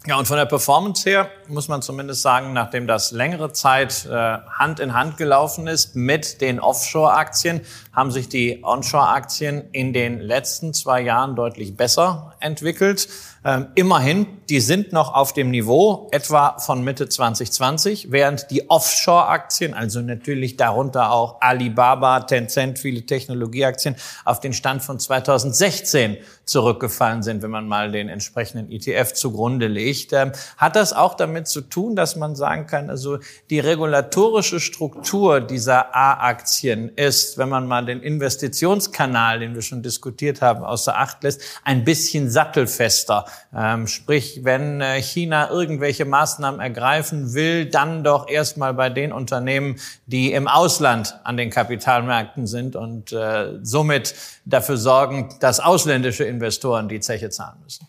[0.05, 4.11] Ja, und von der Performance her muss man zumindest sagen, nachdem das längere Zeit äh,
[4.13, 10.73] Hand in Hand gelaufen ist mit den Offshore-Aktien, haben sich die Onshore-Aktien in den letzten
[10.73, 13.09] zwei Jahren deutlich besser entwickelt.
[13.45, 19.73] Ähm, immerhin, die sind noch auf dem Niveau etwa von Mitte 2020, während die Offshore-Aktien,
[19.73, 27.43] also natürlich darunter auch Alibaba, Tencent, viele Technologieaktien, auf den Stand von 2016 zurückgefallen sind,
[27.43, 30.11] wenn man mal den entsprechenden ETF zugrunde legt.
[30.13, 35.41] Ähm, hat das auch damit zu tun, dass man sagen kann, also die regulatorische Struktur
[35.41, 41.23] dieser A-Aktien ist, wenn man mal den Investitionskanal, den wir schon diskutiert haben, außer Acht
[41.23, 43.25] lässt, ein bisschen sattelfester.
[43.55, 49.77] Ähm, sprich, wenn äh, China irgendwelche Maßnahmen ergreifen will, dann doch erstmal bei den Unternehmen,
[50.05, 54.15] die im Ausland an den Kapitalmärkten sind und äh, somit
[54.45, 57.87] dafür sorgen, dass ausländische Investoren die Zeche zahlen müssen.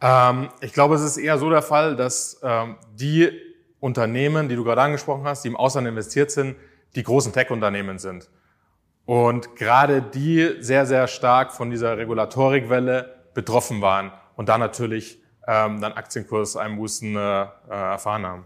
[0.00, 3.30] Ähm, ich glaube, es ist eher so der Fall, dass ähm, die
[3.80, 6.56] Unternehmen, die du gerade angesprochen hast, die im Ausland investiert sind,
[6.94, 8.28] die großen Tech-Unternehmen sind.
[9.06, 15.80] Und gerade die sehr, sehr stark von dieser Regulatorikwelle betroffen waren und da natürlich ähm,
[15.80, 18.44] dann Aktienkurseinbußen äh, äh, erfahren haben.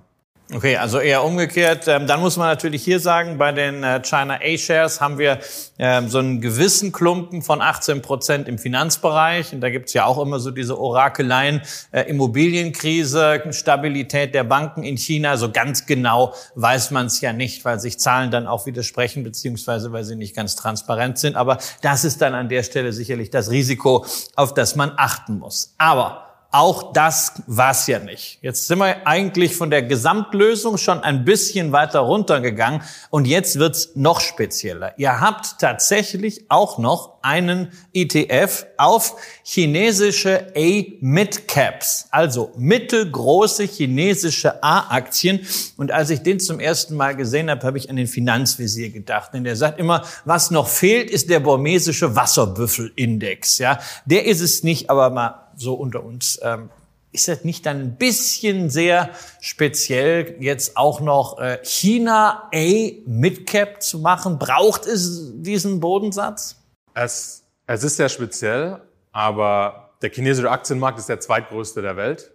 [0.50, 1.88] Okay, also eher umgekehrt.
[1.88, 5.40] Ähm, dann muss man natürlich hier sagen, bei den äh, China A-Shares haben wir
[5.78, 9.52] ähm, so einen gewissen Klumpen von 18 Prozent im Finanzbereich.
[9.52, 14.96] Und da gibt's ja auch immer so diese Orakeleien, äh, Immobilienkrise, Stabilität der Banken in
[14.96, 15.36] China.
[15.36, 19.92] So ganz genau weiß man es ja nicht, weil sich Zahlen dann auch widersprechen, beziehungsweise
[19.92, 21.36] weil sie nicht ganz transparent sind.
[21.36, 25.74] Aber das ist dann an der Stelle sicherlich das Risiko, auf das man achten muss.
[25.76, 28.38] Aber auch das war's ja nicht.
[28.40, 32.80] Jetzt sind wir eigentlich von der Gesamtlösung schon ein bisschen weiter runtergegangen
[33.10, 34.94] und jetzt wird's noch spezieller.
[34.96, 45.46] Ihr habt tatsächlich auch noch einen ETF auf chinesische A-Mid-Caps, also mittelgroße chinesische A-Aktien.
[45.76, 49.34] Und als ich den zum ersten Mal gesehen habe, habe ich an den Finanzvisier gedacht.
[49.34, 53.58] Denn der sagt immer, was noch fehlt, ist der burmesische Wasserbüffelindex.
[53.58, 56.38] Ja, der ist es nicht, aber mal so unter uns.
[56.42, 56.70] Ähm,
[57.10, 63.82] ist das nicht dann ein bisschen sehr speziell, jetzt auch noch äh, China A Midcap
[63.82, 64.38] zu machen?
[64.38, 66.56] Braucht es diesen Bodensatz?
[66.94, 72.30] Es, es ist sehr speziell, aber der chinesische Aktienmarkt ist der zweitgrößte der Welt.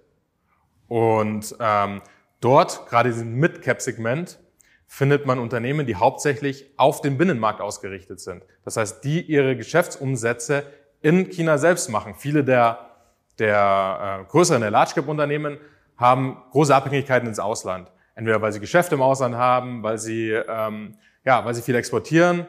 [0.87, 2.01] Und ähm,
[2.41, 4.39] dort, gerade diesem Mid-Cap-Segment,
[4.87, 8.43] findet man Unternehmen, die hauptsächlich auf den Binnenmarkt ausgerichtet sind.
[8.63, 10.63] Das heißt, die ihre Geschäftsumsätze
[11.01, 12.15] in China selbst machen.
[12.15, 12.92] Viele der
[13.39, 15.57] der äh, größeren, der Large Cap Unternehmen
[15.97, 17.91] haben große Abhängigkeiten ins Ausland.
[18.15, 22.45] Entweder weil sie Geschäfte im Ausland haben, weil sie, ähm, ja, weil sie viel exportieren,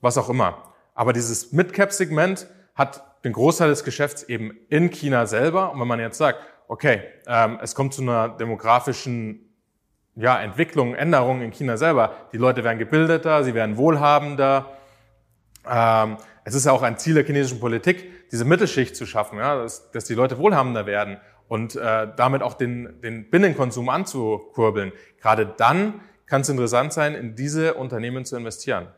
[0.00, 0.74] was auch immer.
[0.94, 5.72] Aber dieses Mid-Cap-Segment hat den Großteil des Geschäfts eben in China selber.
[5.72, 9.54] Und wenn man jetzt sagt, okay, ähm, es kommt zu einer demografischen
[10.14, 14.76] ja, Entwicklung, Änderung in China selber, die Leute werden gebildeter, sie werden wohlhabender,
[15.68, 19.62] ähm, es ist ja auch ein Ziel der chinesischen Politik, diese Mittelschicht zu schaffen, ja,
[19.62, 24.92] dass, dass die Leute wohlhabender werden und äh, damit auch den, den Binnenkonsum anzukurbeln.
[25.20, 28.88] Gerade dann kann es interessant sein, in diese Unternehmen zu investieren.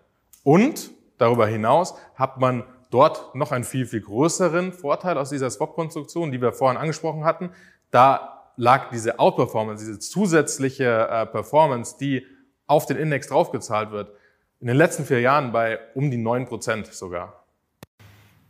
[0.44, 6.32] Und darüber hinaus hat man dort noch einen viel, viel größeren Vorteil aus dieser Swap-Konstruktion,
[6.32, 7.50] die wir vorhin angesprochen hatten.
[7.90, 12.26] Da lag diese Outperformance, diese zusätzliche äh, Performance, die
[12.66, 14.12] auf den Index draufgezahlt wird,
[14.60, 17.44] in den letzten vier Jahren bei um die neun Prozent sogar.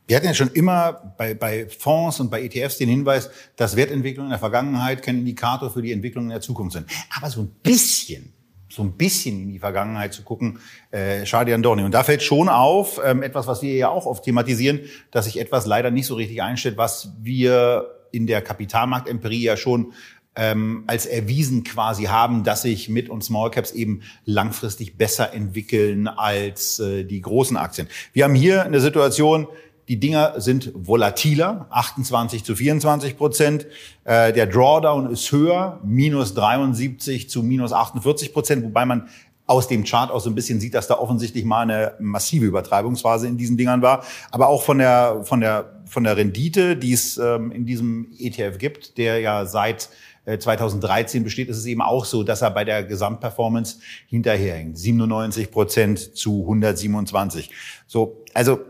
[0.08, 4.28] Wir hatten ja schon immer bei, bei Fonds und bei ETFs den Hinweis, dass Wertentwicklungen
[4.28, 6.86] in der Vergangenheit kein Indikator für die Entwicklung in der Zukunft sind.
[7.14, 8.32] Aber so ein bisschen,
[8.70, 10.60] so ein bisschen in die Vergangenheit zu gucken,
[10.92, 11.82] äh, schade an Dorni.
[11.82, 15.38] Und da fällt schon auf, ähm, etwas, was wir ja auch oft thematisieren, dass sich
[15.38, 19.92] etwas leider nicht so richtig einstellt, was wir in der Kapitalmarktempirie ja schon
[20.36, 26.08] ähm, als erwiesen quasi haben, dass sich Mid- und Small Caps eben langfristig besser entwickeln
[26.08, 27.88] als äh, die großen Aktien.
[28.14, 29.48] Wir haben hier eine Situation,
[29.88, 33.66] die Dinger sind volatiler, 28 zu 24 Prozent.
[34.04, 39.08] Äh, der Drawdown ist höher, minus 73 zu minus 48 Prozent, wobei man
[39.46, 43.26] aus dem Chart auch so ein bisschen sieht, dass da offensichtlich mal eine massive Übertreibungsphase
[43.26, 44.04] in diesen Dingern war.
[44.30, 48.58] Aber auch von der, von der, von der Rendite, die es ähm, in diesem ETF
[48.58, 49.88] gibt, der ja seit
[50.26, 54.76] 2013 äh, besteht, ist es eben auch so, dass er bei der Gesamtperformance hinterherhängt.
[54.78, 57.50] 97 Prozent zu 127.
[57.86, 58.60] So, also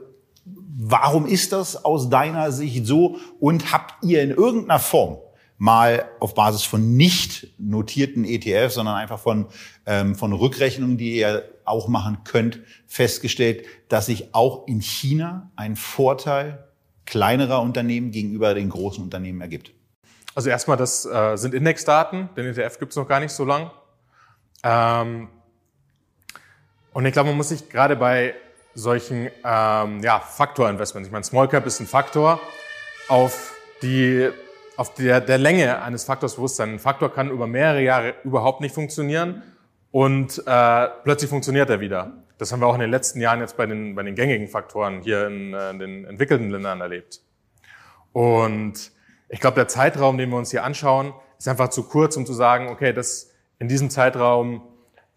[0.78, 3.18] warum ist das aus deiner Sicht so?
[3.40, 5.18] Und habt ihr in irgendeiner Form
[5.58, 9.46] mal auf Basis von nicht notierten ETFs, sondern einfach von,
[9.86, 15.74] ähm, von Rückrechnungen, die ihr auch machen könnt, festgestellt, dass sich auch in China ein
[15.74, 16.64] Vorteil
[17.06, 19.72] kleinerer Unternehmen gegenüber den großen Unternehmen ergibt?
[20.34, 22.28] Also erstmal, das äh, sind Indexdaten.
[22.36, 23.72] Den ETF gibt es noch gar nicht so lang.
[24.62, 25.28] Ähm,
[26.92, 28.34] und ich glaube, man muss sich gerade bei
[28.74, 32.40] solchen ähm, ja, Faktorinvestments, ich meine, Small Cap ist ein Faktor,
[33.08, 34.30] auf die
[34.76, 36.74] auf der, der Länge eines Faktors bewusst sein.
[36.74, 39.42] Ein Faktor kann über mehrere Jahre überhaupt nicht funktionieren
[39.90, 42.12] und äh, plötzlich funktioniert er wieder.
[42.38, 45.02] Das haben wir auch in den letzten Jahren jetzt bei den, bei den gängigen Faktoren
[45.02, 47.20] hier in, äh, in den entwickelten Ländern erlebt.
[48.12, 48.92] Und
[49.28, 52.32] ich glaube, der Zeitraum, den wir uns hier anschauen, ist einfach zu kurz, um zu
[52.32, 54.62] sagen, okay, das in diesem Zeitraum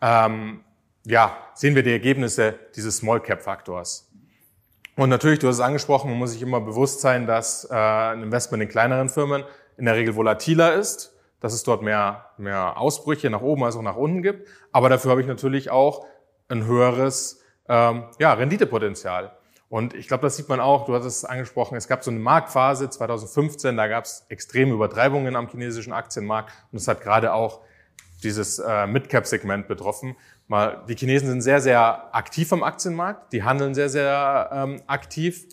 [0.01, 0.61] ähm,
[1.05, 4.11] ja, sehen wir die Ergebnisse dieses Small Cap Faktors.
[4.95, 8.23] Und natürlich, du hast es angesprochen, man muss sich immer bewusst sein, dass äh, ein
[8.23, 9.43] Investment in kleineren Firmen
[9.77, 13.81] in der Regel volatiler ist, dass es dort mehr, mehr Ausbrüche nach oben als auch
[13.81, 14.47] nach unten gibt.
[14.71, 16.05] Aber dafür habe ich natürlich auch
[16.49, 19.31] ein höheres ähm, ja, Renditepotenzial.
[19.69, 22.19] Und ich glaube, das sieht man auch, du hattest es angesprochen, es gab so eine
[22.19, 27.61] Marktphase 2015, da gab es extreme Übertreibungen am chinesischen Aktienmarkt und es hat gerade auch
[28.21, 30.17] dieses äh, Mid-Cap-Segment betroffen.
[30.51, 35.45] Mal, die Chinesen sind sehr, sehr aktiv am Aktienmarkt, die handeln sehr, sehr ähm, aktiv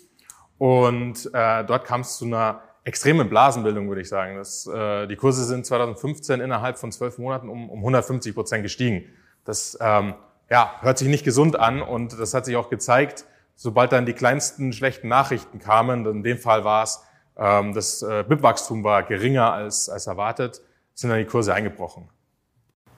[0.57, 4.35] und äh, dort kam es zu einer extremen Blasenbildung, würde ich sagen.
[4.35, 9.05] Das, äh, die Kurse sind 2015 innerhalb von zwölf Monaten um, um 150 Prozent gestiegen.
[9.45, 10.15] Das ähm,
[10.49, 13.23] ja, hört sich nicht gesund an und das hat sich auch gezeigt,
[13.55, 17.01] sobald dann die kleinsten schlechten Nachrichten kamen, in dem Fall war es,
[17.37, 20.61] ähm, das äh, BIP-Wachstum war geringer als, als erwartet,
[20.93, 22.09] sind dann die Kurse eingebrochen.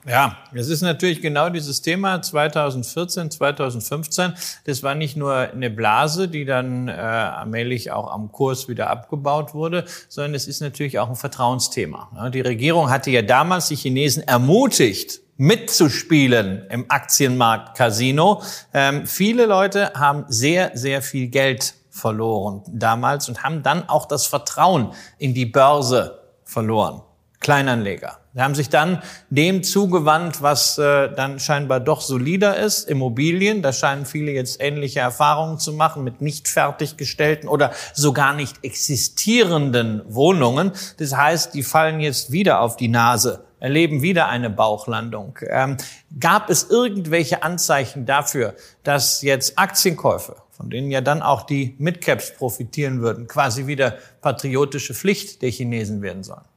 [0.04, 4.34] Ja, es ist natürlich genau dieses Thema 2014, 2015.
[4.64, 9.54] Das war nicht nur eine Blase, die dann äh, allmählich auch am Kurs wieder abgebaut
[9.54, 12.30] wurde, sondern es ist natürlich auch ein Vertrauensthema.
[12.34, 18.42] Die Regierung hatte ja damals die Chinesen ermutigt, mitzuspielen im Aktienmarkt Casino.
[18.74, 24.26] Ähm, viele Leute haben sehr, sehr viel Geld verloren damals und haben dann auch das
[24.26, 27.02] Vertrauen in die Börse verloren.
[27.38, 28.21] Kleinanleger.
[28.34, 33.60] Sie haben sich dann dem zugewandt, was äh, dann scheinbar doch solider ist, Immobilien.
[33.60, 40.02] Da scheinen viele jetzt ähnliche Erfahrungen zu machen mit nicht fertiggestellten oder sogar nicht existierenden
[40.06, 40.72] Wohnungen.
[40.96, 45.38] Das heißt, die fallen jetzt wieder auf die Nase erleben wieder eine Bauchlandung.
[45.48, 45.76] Ähm,
[46.18, 52.34] gab es irgendwelche Anzeichen dafür, dass jetzt Aktienkäufe, von denen ja dann auch die Midcaps
[52.36, 56.51] profitieren würden, quasi wieder patriotische Pflicht der Chinesen werden sollen?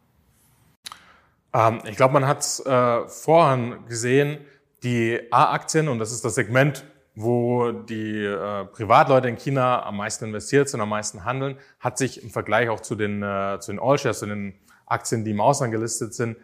[1.55, 4.39] Ähm, ich glaube, man hat es äh, vorhin gesehen,
[4.83, 6.83] die A-Aktien, und das ist das Segment,
[7.15, 12.21] wo die äh, Privatleute in China am meisten investiert sind, am meisten handeln, hat sich
[12.21, 14.53] im Vergleich auch zu den, äh, zu den All-Shares, zu den
[14.85, 16.37] Aktien, die im Ausland gelistet sind,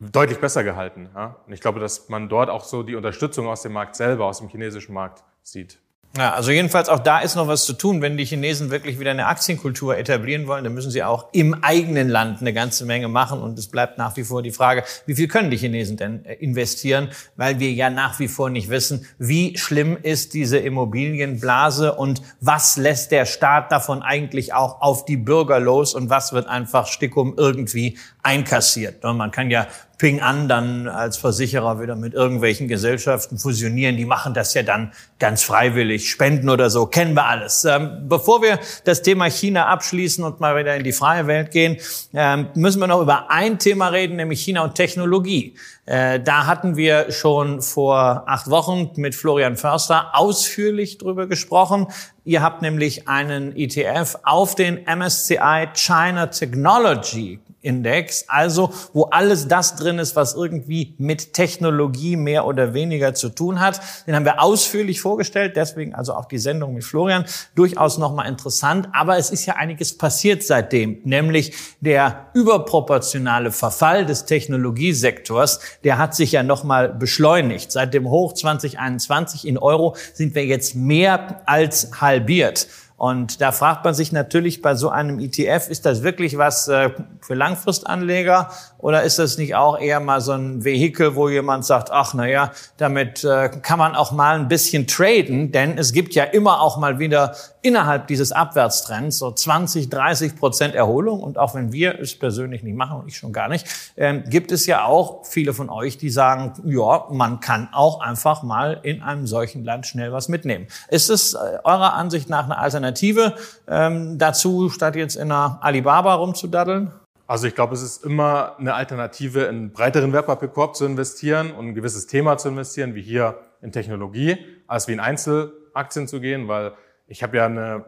[0.00, 1.10] deutlich besser gehalten.
[1.14, 1.36] Ja?
[1.46, 4.38] Und ich glaube, dass man dort auch so die Unterstützung aus dem Markt selber, aus
[4.38, 5.78] dem chinesischen Markt sieht.
[6.16, 8.00] Ja, also jedenfalls auch da ist noch was zu tun.
[8.00, 12.08] Wenn die Chinesen wirklich wieder eine Aktienkultur etablieren wollen, dann müssen sie auch im eigenen
[12.08, 13.40] Land eine ganze Menge machen.
[13.40, 16.34] Und es bleibt nach wie vor die Frage, wie viel können die Chinesen denn äh,
[16.34, 17.08] investieren?
[17.34, 22.76] Weil wir ja nach wie vor nicht wissen, wie schlimm ist diese Immobilienblase und was
[22.76, 27.34] lässt der Staat davon eigentlich auch auf die Bürger los und was wird einfach stickum
[27.36, 29.02] irgendwie einkassiert.
[29.02, 29.66] Man kann ja
[29.98, 33.96] Ping an dann als Versicherer wieder mit irgendwelchen Gesellschaften fusionieren.
[33.96, 37.64] Die machen das ja dann ganz freiwillig, spenden oder so, kennen wir alles.
[37.64, 41.76] Ähm, bevor wir das Thema China abschließen und mal wieder in die freie Welt gehen,
[42.12, 45.54] ähm, müssen wir noch über ein Thema reden, nämlich China und Technologie.
[45.86, 51.88] Äh, da hatten wir schon vor acht Wochen mit Florian Förster ausführlich drüber gesprochen.
[52.24, 59.76] Ihr habt nämlich einen ETF auf den MSCI China Technology Index, also wo alles das
[59.76, 63.80] drin ist, was irgendwie mit Technologie mehr oder weniger zu tun hat.
[64.06, 68.88] Den haben wir ausführlich vorgestellt, deswegen also auch die Sendung mit Florian durchaus nochmal interessant.
[68.92, 76.14] Aber es ist ja einiges passiert seitdem, nämlich der überproportionale Verfall des Technologiesektors, der hat
[76.14, 77.70] sich ja nochmal beschleunigt.
[77.70, 82.66] Seit dem Hoch 2021 in Euro sind wir jetzt mehr als halbiert.
[82.96, 86.90] Und da fragt man sich natürlich bei so einem ETF, ist das wirklich was äh,
[87.20, 91.90] für Langfristanleger oder ist das nicht auch eher mal so ein Vehikel, wo jemand sagt,
[91.90, 96.14] ach na ja, damit äh, kann man auch mal ein bisschen traden, denn es gibt
[96.14, 101.54] ja immer auch mal wieder innerhalb dieses Abwärtstrends so 20, 30 Prozent Erholung und auch
[101.54, 104.84] wenn wir es persönlich nicht machen und ich schon gar nicht, äh, gibt es ja
[104.84, 109.64] auch viele von euch, die sagen, ja, man kann auch einfach mal in einem solchen
[109.64, 110.68] Land schnell was mitnehmen.
[110.88, 112.83] Ist es äh, eurer Ansicht nach eine Alternative?
[112.84, 113.34] Alternative
[113.66, 116.92] ähm, dazu, statt jetzt in einer Alibaba rumzudaddeln?
[117.26, 121.68] Also ich glaube, es ist immer eine Alternative, in einen breiteren Wertpapierkorb zu investieren und
[121.68, 126.48] ein gewisses Thema zu investieren, wie hier in Technologie, als wie in Einzelaktien zu gehen,
[126.48, 126.72] weil
[127.06, 127.86] ich habe ja eine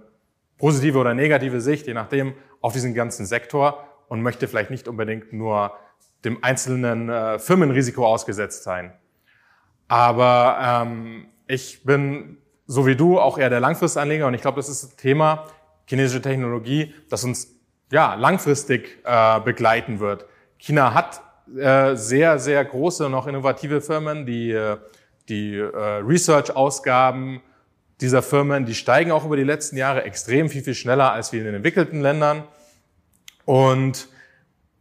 [0.58, 2.32] positive oder negative Sicht, je nachdem,
[2.62, 5.72] auf diesen ganzen Sektor und möchte vielleicht nicht unbedingt nur
[6.24, 8.94] dem einzelnen äh, Firmenrisiko ausgesetzt sein.
[9.86, 14.26] Aber ähm, ich bin so wie du, auch eher der Langfristanleger.
[14.26, 15.44] Und ich glaube, das ist ein Thema,
[15.86, 17.54] chinesische Technologie, das uns
[17.90, 20.26] ja langfristig äh, begleiten wird.
[20.58, 21.20] China hat
[21.56, 24.76] äh, sehr, sehr große und auch innovative Firmen, die, äh,
[25.28, 27.40] die äh, Research-Ausgaben
[28.00, 31.38] dieser Firmen, die steigen auch über die letzten Jahre extrem viel, viel schneller als wie
[31.38, 32.44] in den entwickelten Ländern.
[33.44, 34.08] Und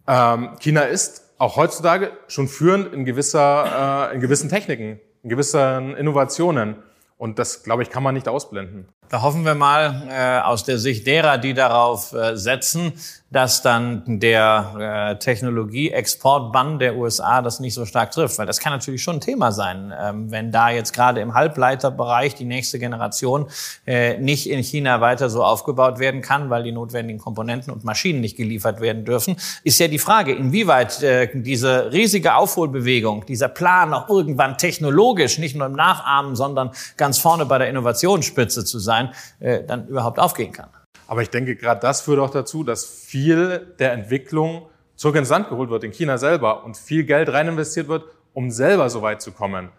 [0.07, 5.95] ähm, China ist auch heutzutage schon führend in gewisser, äh, in gewissen Techniken, in gewissen
[5.95, 6.77] Innovationen.
[7.17, 8.89] Und das, glaube ich, kann man nicht ausblenden.
[9.09, 12.93] Da hoffen wir mal äh, aus der Sicht derer, die darauf äh, setzen,
[13.35, 18.39] dass dann der äh, Technologie-Exportbann der USA das nicht so stark trifft.
[18.39, 22.35] Weil das kann natürlich schon ein Thema sein, ähm, wenn da jetzt gerade im Halbleiterbereich
[22.35, 23.47] die nächste Generation
[23.85, 28.21] äh, nicht in China weiter so aufgebaut werden kann, weil die notwendigen Komponenten und Maschinen
[28.21, 33.93] nicht geliefert werden dürfen, ist ja die Frage, inwieweit äh, diese riesige Aufholbewegung, dieser Plan
[33.93, 36.71] auch irgendwann technologisch, nicht nur im Nachahmen, sondern
[37.05, 40.69] ganz vorne bei der Innovationsspitze zu sein, äh, dann überhaupt aufgehen kann.
[41.07, 45.49] Aber ich denke, gerade das führt auch dazu, dass viel der Entwicklung zurück ins Land
[45.49, 49.21] geholt wird, in China selber, und viel Geld rein investiert wird, um selber so weit
[49.21, 49.69] zu kommen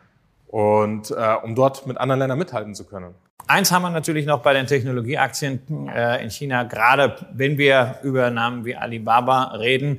[0.47, 3.12] und äh, um dort mit anderen Ländern mithalten zu können.
[3.49, 8.31] Eins haben wir natürlich noch bei den Technologieaktien äh, in China, gerade wenn wir über
[8.31, 9.99] Namen wie Alibaba reden,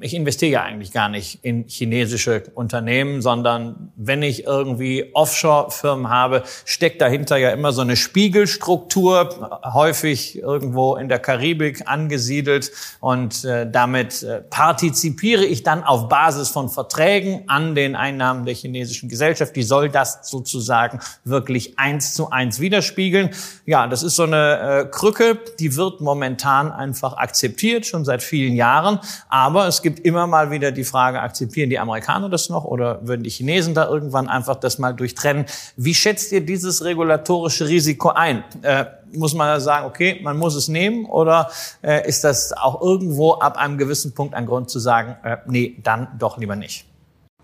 [0.00, 6.42] ich investiere ja eigentlich gar nicht in chinesische Unternehmen, sondern wenn ich irgendwie Offshore-Firmen habe,
[6.66, 13.66] steckt dahinter ja immer so eine Spiegelstruktur, häufig irgendwo in der Karibik angesiedelt und äh,
[13.70, 19.56] damit äh, partizipiere ich dann auf Basis von Verträgen an den Einnahmen der chinesischen Gesellschaft.
[19.56, 23.30] Die soll das sozusagen wirklich eins zu eins widerspiegeln.
[23.64, 28.54] Ja, das ist so eine äh, Krücke, die wird momentan einfach akzeptiert, schon seit vielen
[28.56, 29.00] Jahren,
[29.30, 33.06] aber aber es gibt immer mal wieder die Frage, akzeptieren die Amerikaner das noch oder
[33.06, 35.46] würden die Chinesen da irgendwann einfach das mal durchtrennen?
[35.76, 38.42] Wie schätzt ihr dieses regulatorische Risiko ein?
[38.62, 41.52] Äh, muss man sagen, okay, man muss es nehmen oder
[41.82, 45.76] äh, ist das auch irgendwo ab einem gewissen Punkt ein Grund zu sagen, äh, nee,
[45.84, 46.86] dann doch lieber nicht?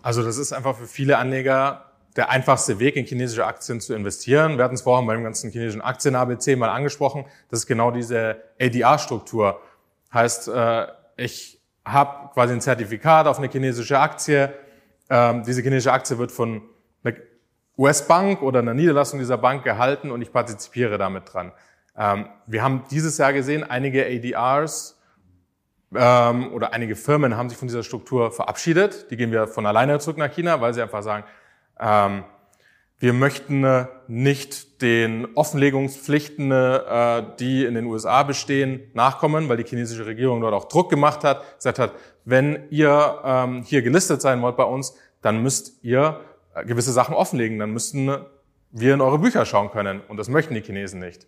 [0.03, 1.85] Also das ist einfach für viele Anleger
[2.17, 4.57] der einfachste Weg, in chinesische Aktien zu investieren.
[4.57, 7.25] Wir hatten es vorhin beim ganzen chinesischen Aktien-ABC mal angesprochen.
[7.51, 9.61] Das ist genau diese ADR-Struktur.
[10.13, 11.60] Heißt, äh, ich
[11.93, 14.53] habe quasi ein Zertifikat auf eine chinesische Aktie.
[15.09, 16.63] Ähm, diese chinesische Aktie wird von
[17.03, 17.17] einer
[17.77, 21.53] US-Bank oder einer Niederlassung dieser Bank gehalten und ich partizipiere damit dran.
[21.97, 25.01] Ähm, wir haben dieses Jahr gesehen, einige ADRs
[25.95, 29.11] ähm, oder einige Firmen haben sich von dieser Struktur verabschiedet.
[29.11, 31.25] Die gehen wir von alleine zurück nach China, weil sie einfach sagen,
[31.81, 32.25] ähm,
[33.01, 39.65] wir möchten äh, nicht den Offenlegungspflichten, äh, die in den USA bestehen, nachkommen, weil die
[39.65, 41.93] chinesische Regierung dort auch Druck gemacht hat, gesagt hat,
[42.27, 46.21] wenn ihr ähm, hier gelistet sein wollt bei uns, dann müsst ihr
[46.55, 48.15] äh, gewisse Sachen offenlegen, dann müssten
[48.71, 50.03] wir in eure Bücher schauen können.
[50.07, 51.27] Und das möchten die Chinesen nicht.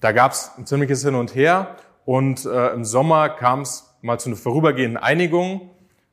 [0.00, 4.28] Da gab es ein ziemliches Hin und Her und im Sommer kam es mal zu
[4.28, 5.70] einer vorübergehenden Einigung.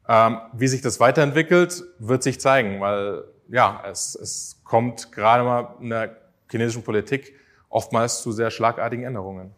[0.07, 5.75] Ähm, wie sich das weiterentwickelt, wird sich zeigen, weil ja, es, es kommt gerade mal
[5.79, 6.17] in der
[6.49, 7.35] chinesischen Politik
[7.69, 9.51] oftmals zu sehr schlagartigen Änderungen.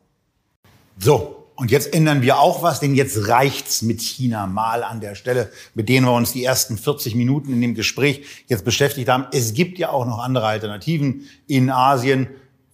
[1.00, 5.16] So, und jetzt ändern wir auch was, denn jetzt reicht's mit China mal an der
[5.16, 9.28] Stelle, mit denen wir uns die ersten 40 Minuten in dem Gespräch jetzt beschäftigt haben.
[9.32, 12.28] Es gibt ja auch noch andere Alternativen in Asien.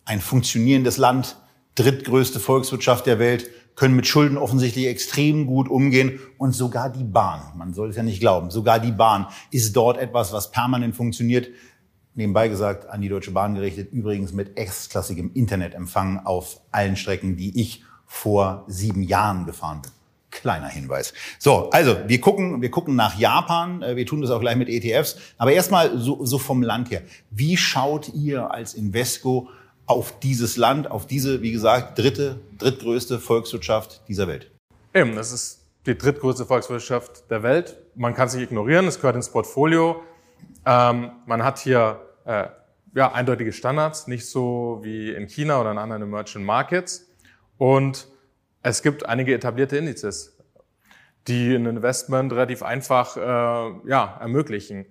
[0.06, 1.38] Ein funktionierendes Land,
[1.76, 3.48] drittgrößte Volkswirtschaft der Welt,
[3.82, 8.04] können mit Schulden offensichtlich extrem gut umgehen und sogar die Bahn, man soll es ja
[8.04, 11.50] nicht glauben, sogar die Bahn ist dort etwas, was permanent funktioniert.
[12.14, 17.60] Nebenbei gesagt, an die Deutsche Bahn gerichtet, übrigens mit erstklassigem Internetempfang auf allen Strecken, die
[17.60, 19.92] ich vor sieben Jahren gefahren bin.
[20.30, 21.16] Kleiner Hinweis.
[21.40, 23.82] So, also wir gucken, wir gucken nach Japan.
[23.82, 25.18] Äh, wir tun das auch gleich mit ETFs.
[25.40, 27.02] Aber erstmal so, so vom Land her.
[27.32, 29.50] Wie schaut ihr als Invesco
[29.88, 34.52] auf dieses Land, auf diese, wie gesagt, dritte, drittgrößte Volkswirtschaft dieser Welt?
[34.94, 37.78] Eben, das ist die drittgrößte Volkswirtschaft der Welt.
[37.96, 40.04] Man kann es nicht ignorieren, es gehört ins Portfolio.
[40.66, 42.48] Ähm, man hat hier äh,
[42.94, 47.10] ja, eindeutige Standards, nicht so wie in China oder in anderen Emerging Markets.
[47.58, 48.08] Und
[48.64, 50.38] es gibt einige etablierte Indizes,
[51.28, 54.86] die ein Investment relativ einfach äh, ja, ermöglichen.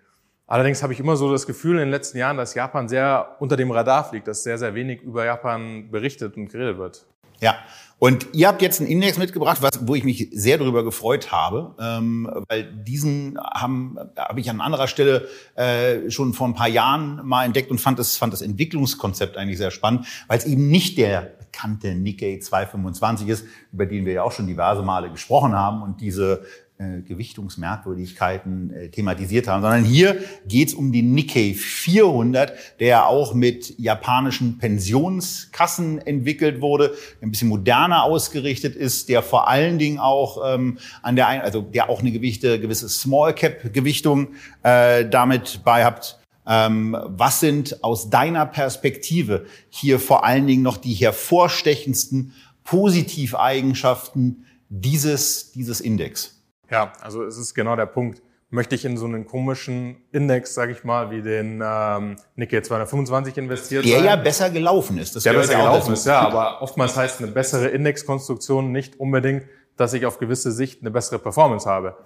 [0.46, 3.56] Allerdings habe ich immer so das Gefühl in den letzten Jahren, dass Japan sehr unter
[3.56, 7.06] dem Radar fliegt, dass sehr, sehr wenig über Japan berichtet und geredet wird.
[7.40, 7.56] Ja,
[8.00, 11.74] und ihr habt jetzt einen Index mitgebracht, was, wo ich mich sehr darüber gefreut habe,
[11.78, 17.20] ähm, weil diesen haben habe ich an anderer Stelle äh, schon vor ein paar Jahren
[17.24, 20.96] mal entdeckt und fand das fand das Entwicklungskonzept eigentlich sehr spannend, weil es eben nicht
[20.96, 25.82] der bekannte Nikkei 225 ist, über den wir ja auch schon diverse Male gesprochen haben
[25.82, 26.46] und diese
[26.80, 30.16] äh, Gewichtungsmerkwürdigkeiten äh, thematisiert haben, sondern hier
[30.46, 37.48] geht es um den Nikkei 400, der auch mit japanischen Pensionskassen entwickelt wurde, ein bisschen
[37.48, 42.00] moderner ausgerichtet ist, der vor allen Dingen auch ähm, an der, ein also der auch
[42.00, 44.28] eine Gewichte, gewisse Small Cap Gewichtung
[44.62, 46.18] äh, damit bei habt.
[46.46, 52.32] Ähm, was sind aus deiner Perspektive hier vor allen Dingen noch die hervorstechendsten
[52.64, 56.39] Positiveigenschaften dieses, dieses Index?
[56.70, 58.22] Ja, also es ist genau der Punkt.
[58.52, 63.36] möchte ich in so einen komischen Index, sage ich mal, wie den ähm, Nikkei 225
[63.38, 64.04] investiert Der sein.
[64.04, 65.14] ja besser gelaufen ist.
[65.14, 66.20] Das der besser gelaufen ist, ja.
[66.20, 69.44] Aber oftmals heißt eine bessere Indexkonstruktion nicht unbedingt,
[69.76, 71.96] dass ich auf gewisse Sicht eine bessere Performance habe.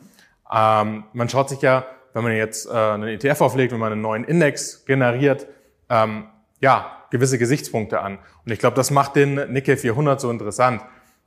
[0.52, 4.02] Ähm, man schaut sich ja, wenn man jetzt äh, einen ETF auflegt, wenn man einen
[4.02, 5.46] neuen Index generiert,
[5.88, 6.26] ähm,
[6.60, 8.18] ja, gewisse Gesichtspunkte an.
[8.44, 10.82] Und ich glaube, das macht den Nikkei 400 so interessant.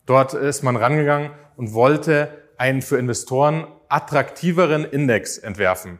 [0.05, 5.99] Dort ist man rangegangen und wollte einen für Investoren attraktiveren Index entwerfen.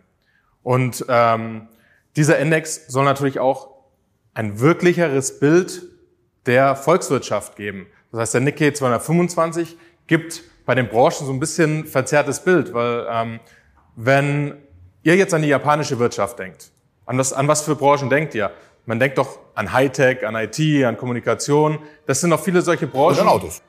[0.63, 1.67] Und ähm,
[2.15, 3.69] dieser Index soll natürlich auch
[4.33, 5.83] ein wirklicheres Bild
[6.45, 7.87] der Volkswirtschaft geben.
[8.11, 9.77] Das heißt, der Nikkei 225
[10.07, 13.39] gibt bei den Branchen so ein bisschen verzerrtes Bild, weil ähm,
[13.95, 14.57] wenn
[15.03, 16.71] ihr jetzt an die japanische Wirtschaft denkt,
[17.05, 18.51] an was, an was für Branchen denkt ihr?
[18.85, 21.79] Man denkt doch an Hightech, an IT, an Kommunikation.
[22.05, 23.19] Das sind auch viele solche Branchen.
[23.19, 23.61] Und an Autos.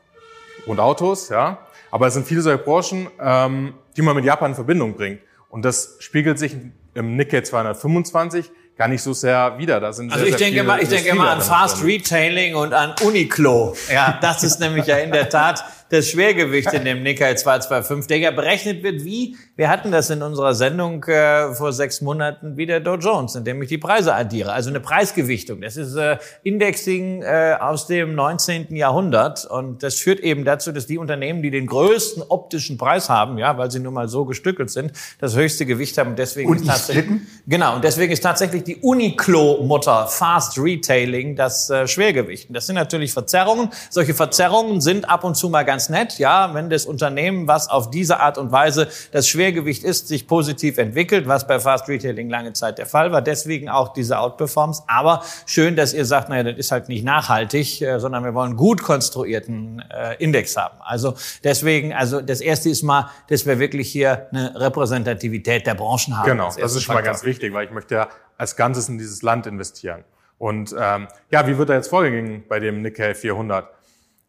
[0.67, 1.59] Und Autos, ja.
[1.91, 5.21] Aber es sind viele solche Branchen, ähm, die man mit Japan in Verbindung bringt.
[5.49, 6.57] Und das spiegelt sich
[6.95, 9.81] im Nikkei 225 gar nicht so sehr wieder.
[9.81, 12.73] Da sind also sehr, ich, sehr denke immer, ich denke immer an Fast Retailing und
[12.73, 13.75] an Uniqlo.
[13.93, 18.19] Ja, das ist nämlich ja in der Tat das Schwergewicht in dem Nikkei 225, der
[18.19, 22.67] ja berechnet wird wie, wir hatten das in unserer Sendung äh, vor sechs Monaten, wie
[22.67, 24.53] der Dow Jones, indem ich die Preise addiere.
[24.53, 25.61] Also eine Preisgewichtung.
[25.61, 28.75] Das ist äh, Indexing äh, aus dem 19.
[28.77, 33.39] Jahrhundert und das führt eben dazu, dass die Unternehmen, die den größten optischen Preis haben,
[33.39, 36.11] ja, weil sie nun mal so gestückelt sind, das höchste Gewicht haben.
[36.11, 37.07] Und deswegen und ist tatsächlich,
[37.47, 42.49] genau, und deswegen ist tatsächlich die Uniqlo-Mutter Fast Retailing das äh, Schwergewicht.
[42.49, 43.71] Und das sind natürlich Verzerrungen.
[43.91, 47.71] Solche Verzerrungen sind ab und zu mal ganz ganz nett, ja, wenn das Unternehmen, was
[47.71, 52.29] auf diese Art und Weise das Schwergewicht ist, sich positiv entwickelt, was bei Fast Retailing
[52.29, 53.23] lange Zeit der Fall war.
[53.23, 54.83] Deswegen auch diese Outperforms.
[54.89, 58.57] Aber schön, dass ihr sagt, naja, das ist halt nicht nachhaltig, äh, sondern wir wollen
[58.57, 60.79] gut konstruierten äh, Index haben.
[60.81, 61.15] Also
[61.45, 66.27] deswegen, also das erste ist mal, dass wir wirklich hier eine Repräsentativität der Branchen haben.
[66.27, 69.23] Genau, das ist schon mal ganz wichtig, weil ich möchte ja als Ganzes in dieses
[69.23, 70.03] Land investieren.
[70.39, 73.69] Und ähm, ja, wie wird da jetzt vorgegangen bei dem Nikkei 400?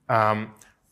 [0.09, 0.49] Ähm,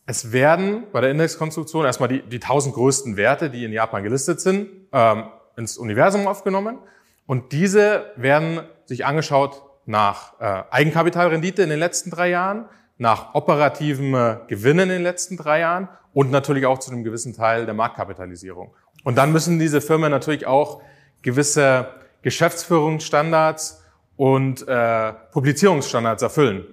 [0.08, 4.40] es werden bei der Indexkonstruktion erstmal die, die 1000 größten Werte, die in Japan gelistet
[4.40, 6.78] sind, ähm, ins Universum aufgenommen.
[7.26, 12.64] Und diese werden sich angeschaut nach äh, Eigenkapitalrendite in den letzten drei Jahren,
[12.96, 17.34] nach operativen äh, Gewinnen in den letzten drei Jahren und natürlich auch zu einem gewissen
[17.34, 18.74] Teil der Marktkapitalisierung.
[19.04, 20.80] Und dann müssen diese Firmen natürlich auch
[21.20, 21.86] gewisse
[22.22, 23.84] Geschäftsführungsstandards
[24.16, 26.64] und äh, Publizierungsstandards erfüllen.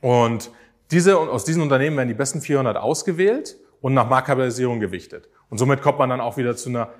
[0.00, 0.52] Und
[0.90, 5.28] diese, aus diesen Unternehmen werden die besten 400 ausgewählt und nach Marktkapitalisierung gewichtet.
[5.50, 6.90] Und somit kommt man dann auch wieder zu einer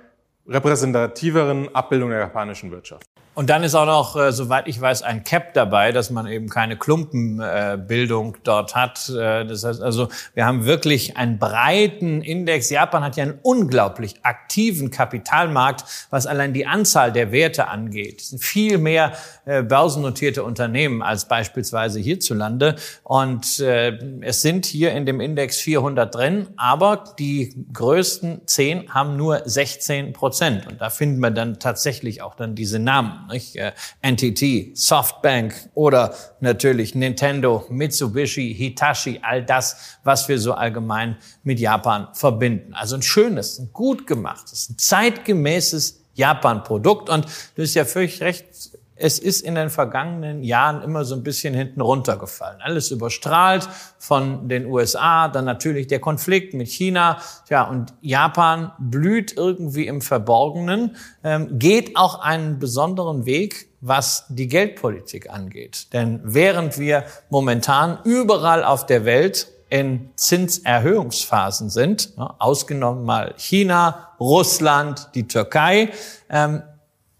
[0.47, 3.07] repräsentativeren Abbildung der japanischen Wirtschaft.
[3.35, 6.49] Und dann ist auch noch, äh, soweit ich weiß, ein Cap dabei, dass man eben
[6.49, 9.07] keine Klumpenbildung äh, dort hat.
[9.09, 12.69] Äh, das heißt also, wir haben wirklich einen breiten Index.
[12.69, 18.19] Japan hat ja einen unglaublich aktiven Kapitalmarkt, was allein die Anzahl der Werte angeht.
[18.19, 19.13] Es sind viel mehr
[19.45, 22.75] äh, börsennotierte Unternehmen als beispielsweise hierzulande.
[23.03, 29.15] Und äh, es sind hier in dem Index 400 drin, aber die größten 10 haben
[29.15, 30.67] nur 16 Prozent.
[30.67, 33.55] Und da finden wir dann tatsächlich auch dann diese Namen nicht?
[33.55, 41.59] Äh, NTT, Softbank oder natürlich Nintendo, Mitsubishi, Hitachi, all das, was wir so allgemein mit
[41.59, 42.73] Japan verbinden.
[42.73, 47.09] Also ein schönes, ein gut gemachtes, ein zeitgemäßes Japan-Produkt.
[47.09, 48.45] Und du hast ja völlig recht,
[48.99, 52.61] es ist in den vergangenen Jahren immer so ein bisschen hinten runtergefallen.
[52.61, 57.19] Alles überstrahlt von den USA, dann natürlich der Konflikt mit China.
[57.49, 64.47] Ja, und Japan blüht irgendwie im Verborgenen, ähm, geht auch einen besonderen Weg, was die
[64.47, 65.93] Geldpolitik angeht.
[65.93, 75.09] Denn während wir momentan überall auf der Welt in Zinserhöhungsphasen sind, ausgenommen mal China, Russland,
[75.13, 75.89] die Türkei,
[76.29, 76.63] ähm,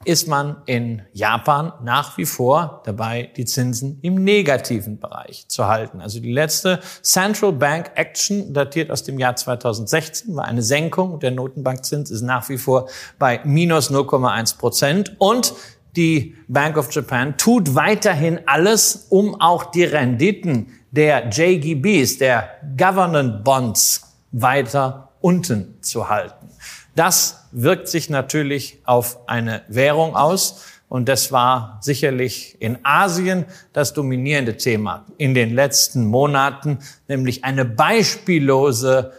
[0.05, 5.99] ist man in Japan nach wie vor dabei, die Zinsen im negativen Bereich zu halten.
[5.99, 11.19] Also die letzte Central Bank Action, datiert aus dem Jahr 2016, war eine Senkung.
[11.19, 12.87] Der Notenbankzins ist nach wie vor
[13.17, 15.15] bei minus 0,1 Prozent.
[15.19, 15.53] Und
[15.95, 23.43] die Bank of Japan tut weiterhin alles, um auch die Renditen der JGBs, der Government
[23.43, 26.49] Bonds, weiter unten zu halten.
[26.95, 30.65] Das wirkt sich natürlich auf eine Währung aus.
[30.89, 37.63] Und das war sicherlich in Asien das dominierende Thema in den letzten Monaten, nämlich eine
[37.63, 39.13] beispiellose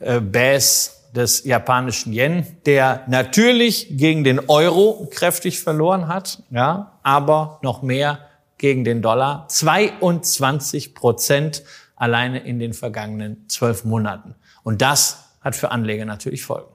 [0.00, 7.60] äh, Bass des japanischen Yen, der natürlich gegen den Euro kräftig verloren hat, ja, aber
[7.62, 8.18] noch mehr
[8.58, 9.46] gegen den Dollar.
[9.48, 11.62] 22 Prozent
[11.96, 14.34] alleine in den vergangenen zwölf Monaten.
[14.62, 16.71] Und das hat für Anleger natürlich Folgen.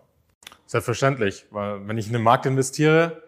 [0.68, 3.24] Selbstverständlich, weil wenn ich in den Markt investiere,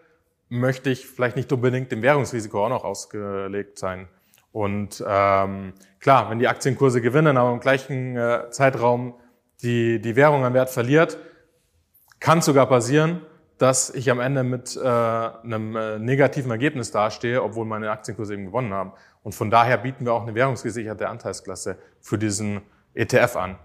[0.50, 4.08] möchte ich vielleicht nicht unbedingt dem Währungsrisiko auch noch ausgelegt sein.
[4.52, 9.14] Und ähm, klar, wenn die Aktienkurse gewinnen, aber im gleichen äh, Zeitraum
[9.62, 11.18] die, die Währung an Wert verliert,
[12.18, 13.22] kann sogar passieren,
[13.58, 18.46] dass ich am Ende mit äh, einem äh, negativen Ergebnis dastehe, obwohl meine Aktienkurse eben
[18.46, 18.92] gewonnen haben.
[19.22, 22.62] Und von daher bieten wir auch eine währungsgesicherte Anteilsklasse für diesen
[22.94, 23.58] ETF an.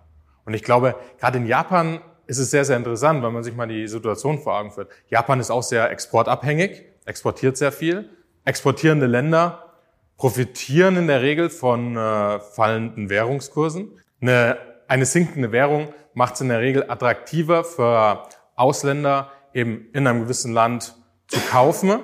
[0.45, 3.67] Und ich glaube, gerade in Japan ist es sehr, sehr interessant, wenn man sich mal
[3.67, 4.89] die Situation vor Augen führt.
[5.09, 8.09] Japan ist auch sehr exportabhängig, exportiert sehr viel.
[8.45, 9.73] Exportierende Länder
[10.17, 13.99] profitieren in der Regel von äh, fallenden Währungskursen.
[14.21, 14.57] Eine,
[14.87, 18.23] eine sinkende Währung macht es in der Regel attraktiver für
[18.55, 20.95] Ausländer, eben in einem gewissen Land
[21.27, 21.99] zu kaufen.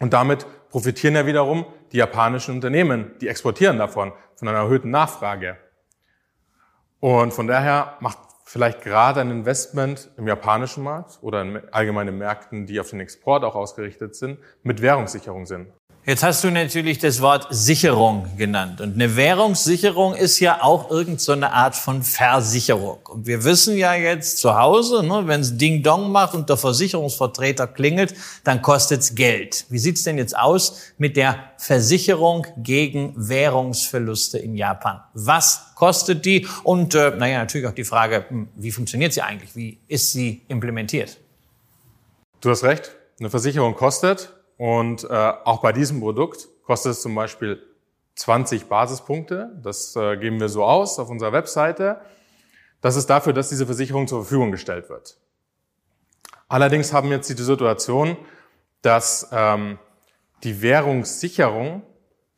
[0.00, 5.56] Und damit profitieren ja wiederum die japanischen Unternehmen, die exportieren davon, von einer erhöhten Nachfrage.
[7.00, 12.66] Und von daher macht vielleicht gerade ein Investment im japanischen Markt oder in allgemeinen Märkten,
[12.66, 15.72] die auf den Export auch ausgerichtet sind, mit Währungssicherung Sinn.
[16.08, 18.80] Jetzt hast du natürlich das Wort Sicherung genannt.
[18.80, 23.00] Und eine Währungssicherung ist ja auch irgendeine so Art von Versicherung.
[23.06, 26.58] Und wir wissen ja jetzt zu Hause, ne, wenn es Ding Dong macht und der
[26.58, 29.66] Versicherungsvertreter klingelt, dann kostet's Geld.
[29.68, 35.00] Wie sieht's denn jetzt aus mit der Versicherung gegen Währungsverluste in Japan?
[35.12, 36.46] Was kostet die?
[36.62, 39.56] Und äh, naja, natürlich auch die Frage, hm, wie funktioniert sie eigentlich?
[39.56, 41.18] Wie ist sie implementiert?
[42.40, 42.92] Du hast recht.
[43.18, 44.35] Eine Versicherung kostet.
[44.56, 47.62] Und äh, auch bei diesem Produkt kostet es zum Beispiel
[48.16, 49.58] 20 Basispunkte.
[49.62, 52.00] Das äh, geben wir so aus auf unserer Webseite.
[52.80, 55.18] Das ist dafür, dass diese Versicherung zur Verfügung gestellt wird.
[56.48, 58.16] Allerdings haben wir jetzt die Situation,
[58.82, 59.78] dass ähm,
[60.44, 61.82] die Währungssicherung,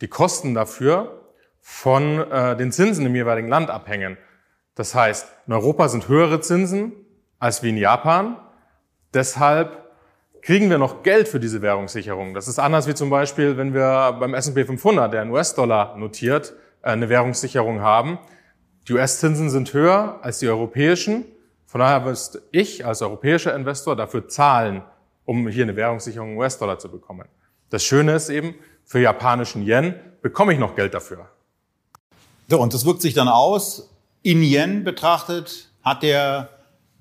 [0.00, 4.16] die Kosten dafür von äh, den Zinsen im jeweiligen Land abhängen.
[4.74, 6.92] Das heißt, in Europa sind höhere Zinsen
[7.38, 8.38] als wie in Japan.
[9.12, 9.87] Deshalb
[10.42, 12.34] kriegen wir noch Geld für diese Währungssicherung.
[12.34, 16.54] Das ist anders wie zum Beispiel, wenn wir beim S&P 500, der in US-Dollar notiert,
[16.82, 18.18] äh, eine Währungssicherung haben.
[18.88, 21.24] Die US-Zinsen sind höher als die europäischen.
[21.66, 24.82] Von daher müsste ich als europäischer Investor dafür zahlen,
[25.24, 27.28] um hier eine Währungssicherung in US-Dollar zu bekommen.
[27.70, 31.28] Das Schöne ist eben, für japanischen Yen bekomme ich noch Geld dafür.
[32.48, 33.94] So, und das wirkt sich dann aus.
[34.22, 36.48] In Yen betrachtet hat der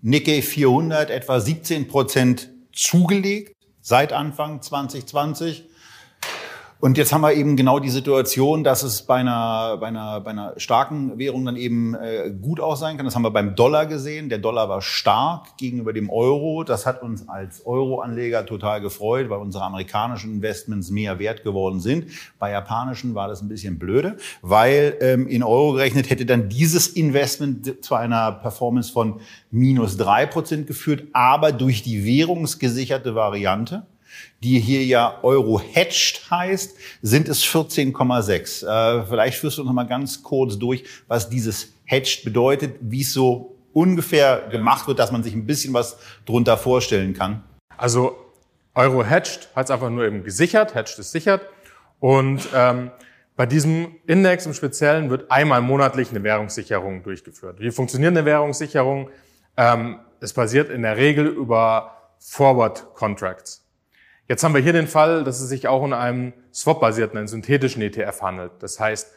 [0.02, 5.66] Nikkei 400 etwa 17 Prozent zugelegt seit Anfang 2020.
[6.80, 10.30] Und jetzt haben wir eben genau die Situation, dass es bei einer, bei einer, bei
[10.30, 13.06] einer starken Währung dann eben äh, gut aus sein kann.
[13.06, 14.30] Das haben wir beim Dollar gesehen.
[14.30, 16.64] Der Dollar war stark gegenüber dem Euro.
[16.64, 22.12] Das hat uns als Euro-Anleger total gefreut, weil unsere amerikanischen Investments mehr wert geworden sind.
[22.38, 26.90] Bei japanischen war das ein bisschen blöde, weil ähm, in Euro gerechnet hätte dann dieses
[26.90, 29.20] Investment zu einer Performance von
[29.50, 33.88] minus drei Prozent geführt, aber durch die währungsgesicherte Variante
[34.44, 38.66] die hier ja Euro hedged heißt, sind es 14,6.
[38.66, 43.14] Äh, vielleicht führst du noch mal ganz kurz durch, was dieses hedged bedeutet, wie es
[43.14, 47.44] so ungefähr gemacht wird, dass man sich ein bisschen was drunter vorstellen kann.
[47.78, 48.18] Also
[48.74, 51.42] Euro hedged heißt einfach nur eben gesichert, hedged ist sichert.
[52.00, 52.92] Und ähm,
[53.36, 57.60] bei diesem Index im Speziellen wird einmal monatlich eine Währungssicherung durchgeführt.
[57.60, 59.10] Wie funktioniert eine Währungssicherung?
[59.56, 63.67] Ähm, es basiert in der Regel über Forward Contracts.
[64.28, 67.82] Jetzt haben wir hier den Fall, dass es sich auch um einen Swap-basierten, einen synthetischen
[67.82, 68.52] ETF handelt.
[68.60, 69.12] Das heißt,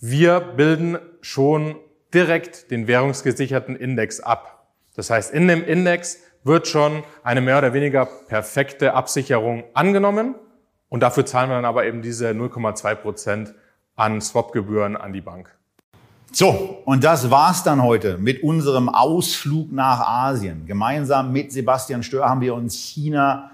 [0.00, 1.76] wir bilden schon
[2.12, 4.68] direkt den währungsgesicherten Index ab.
[4.94, 10.36] Das heißt, in dem Index wird schon eine mehr oder weniger perfekte Absicherung angenommen
[10.88, 13.54] und dafür zahlen wir dann aber eben diese 0,2 Prozent
[13.96, 15.56] an Swap-Gebühren an die Bank.
[16.30, 20.66] So, und das war's dann heute mit unserem Ausflug nach Asien.
[20.66, 23.50] Gemeinsam mit Sebastian Stör haben wir uns China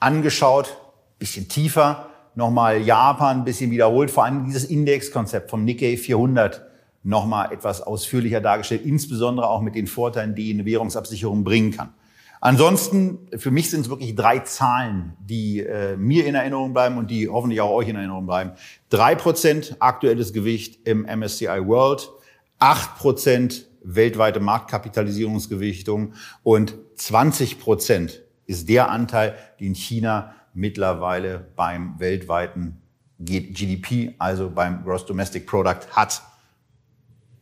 [0.00, 0.76] angeschaut,
[1.18, 6.66] bisschen tiefer, nochmal Japan bisschen wiederholt, vor allem dieses Indexkonzept vom Nikkei 400
[7.02, 11.94] nochmal etwas ausführlicher dargestellt, insbesondere auch mit den Vorteilen, die eine Währungsabsicherung bringen kann.
[12.42, 17.10] Ansonsten, für mich sind es wirklich drei Zahlen, die äh, mir in Erinnerung bleiben und
[17.10, 18.52] die hoffentlich auch euch in Erinnerung bleiben.
[18.88, 22.10] Drei Prozent aktuelles Gewicht im MSCI World,
[22.58, 32.82] acht Prozent weltweite Marktkapitalisierungsgewichtung und 20 Prozent ist der Anteil, den China mittlerweile beim weltweiten
[33.20, 36.20] GDP, also beim Gross Domestic Product hat.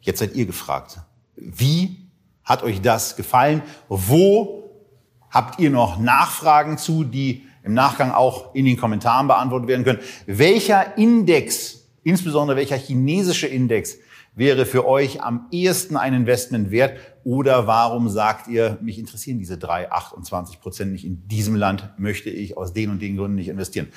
[0.03, 0.99] Jetzt seid ihr gefragt.
[1.35, 1.97] Wie
[2.45, 3.63] hat euch das gefallen?
[3.89, 4.71] Wo
[5.31, 10.01] habt ihr noch Nachfragen zu, die im Nachgang auch in den Kommentaren beantwortet werden können?
[10.27, 13.97] Welcher Index, insbesondere welcher chinesische Index,
[14.35, 16.99] wäre für euch am ehesten ein Investment wert
[17.29, 22.31] Oder warum sagt ihr, mich interessieren diese drei 28 Prozent nicht in diesem Land, möchte
[22.31, 23.89] ich aus den und den Gründen nicht investieren?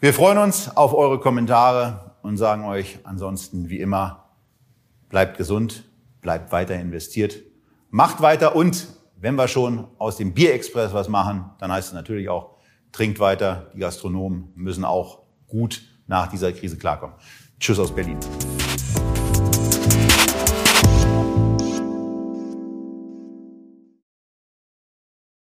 [0.00, 4.34] Wir freuen uns auf eure Kommentare und sagen euch ansonsten wie immer,
[5.08, 5.84] bleibt gesund,
[6.20, 7.38] bleibt weiter investiert,
[7.88, 8.86] macht weiter und
[9.16, 12.58] wenn wir schon aus dem Bierexpress was machen, dann heißt es natürlich auch,
[12.92, 13.70] trinkt weiter.
[13.74, 17.16] Die Gastronomen müssen auch gut nach dieser Krise klarkommen.
[17.58, 18.18] Tschüss aus Berlin.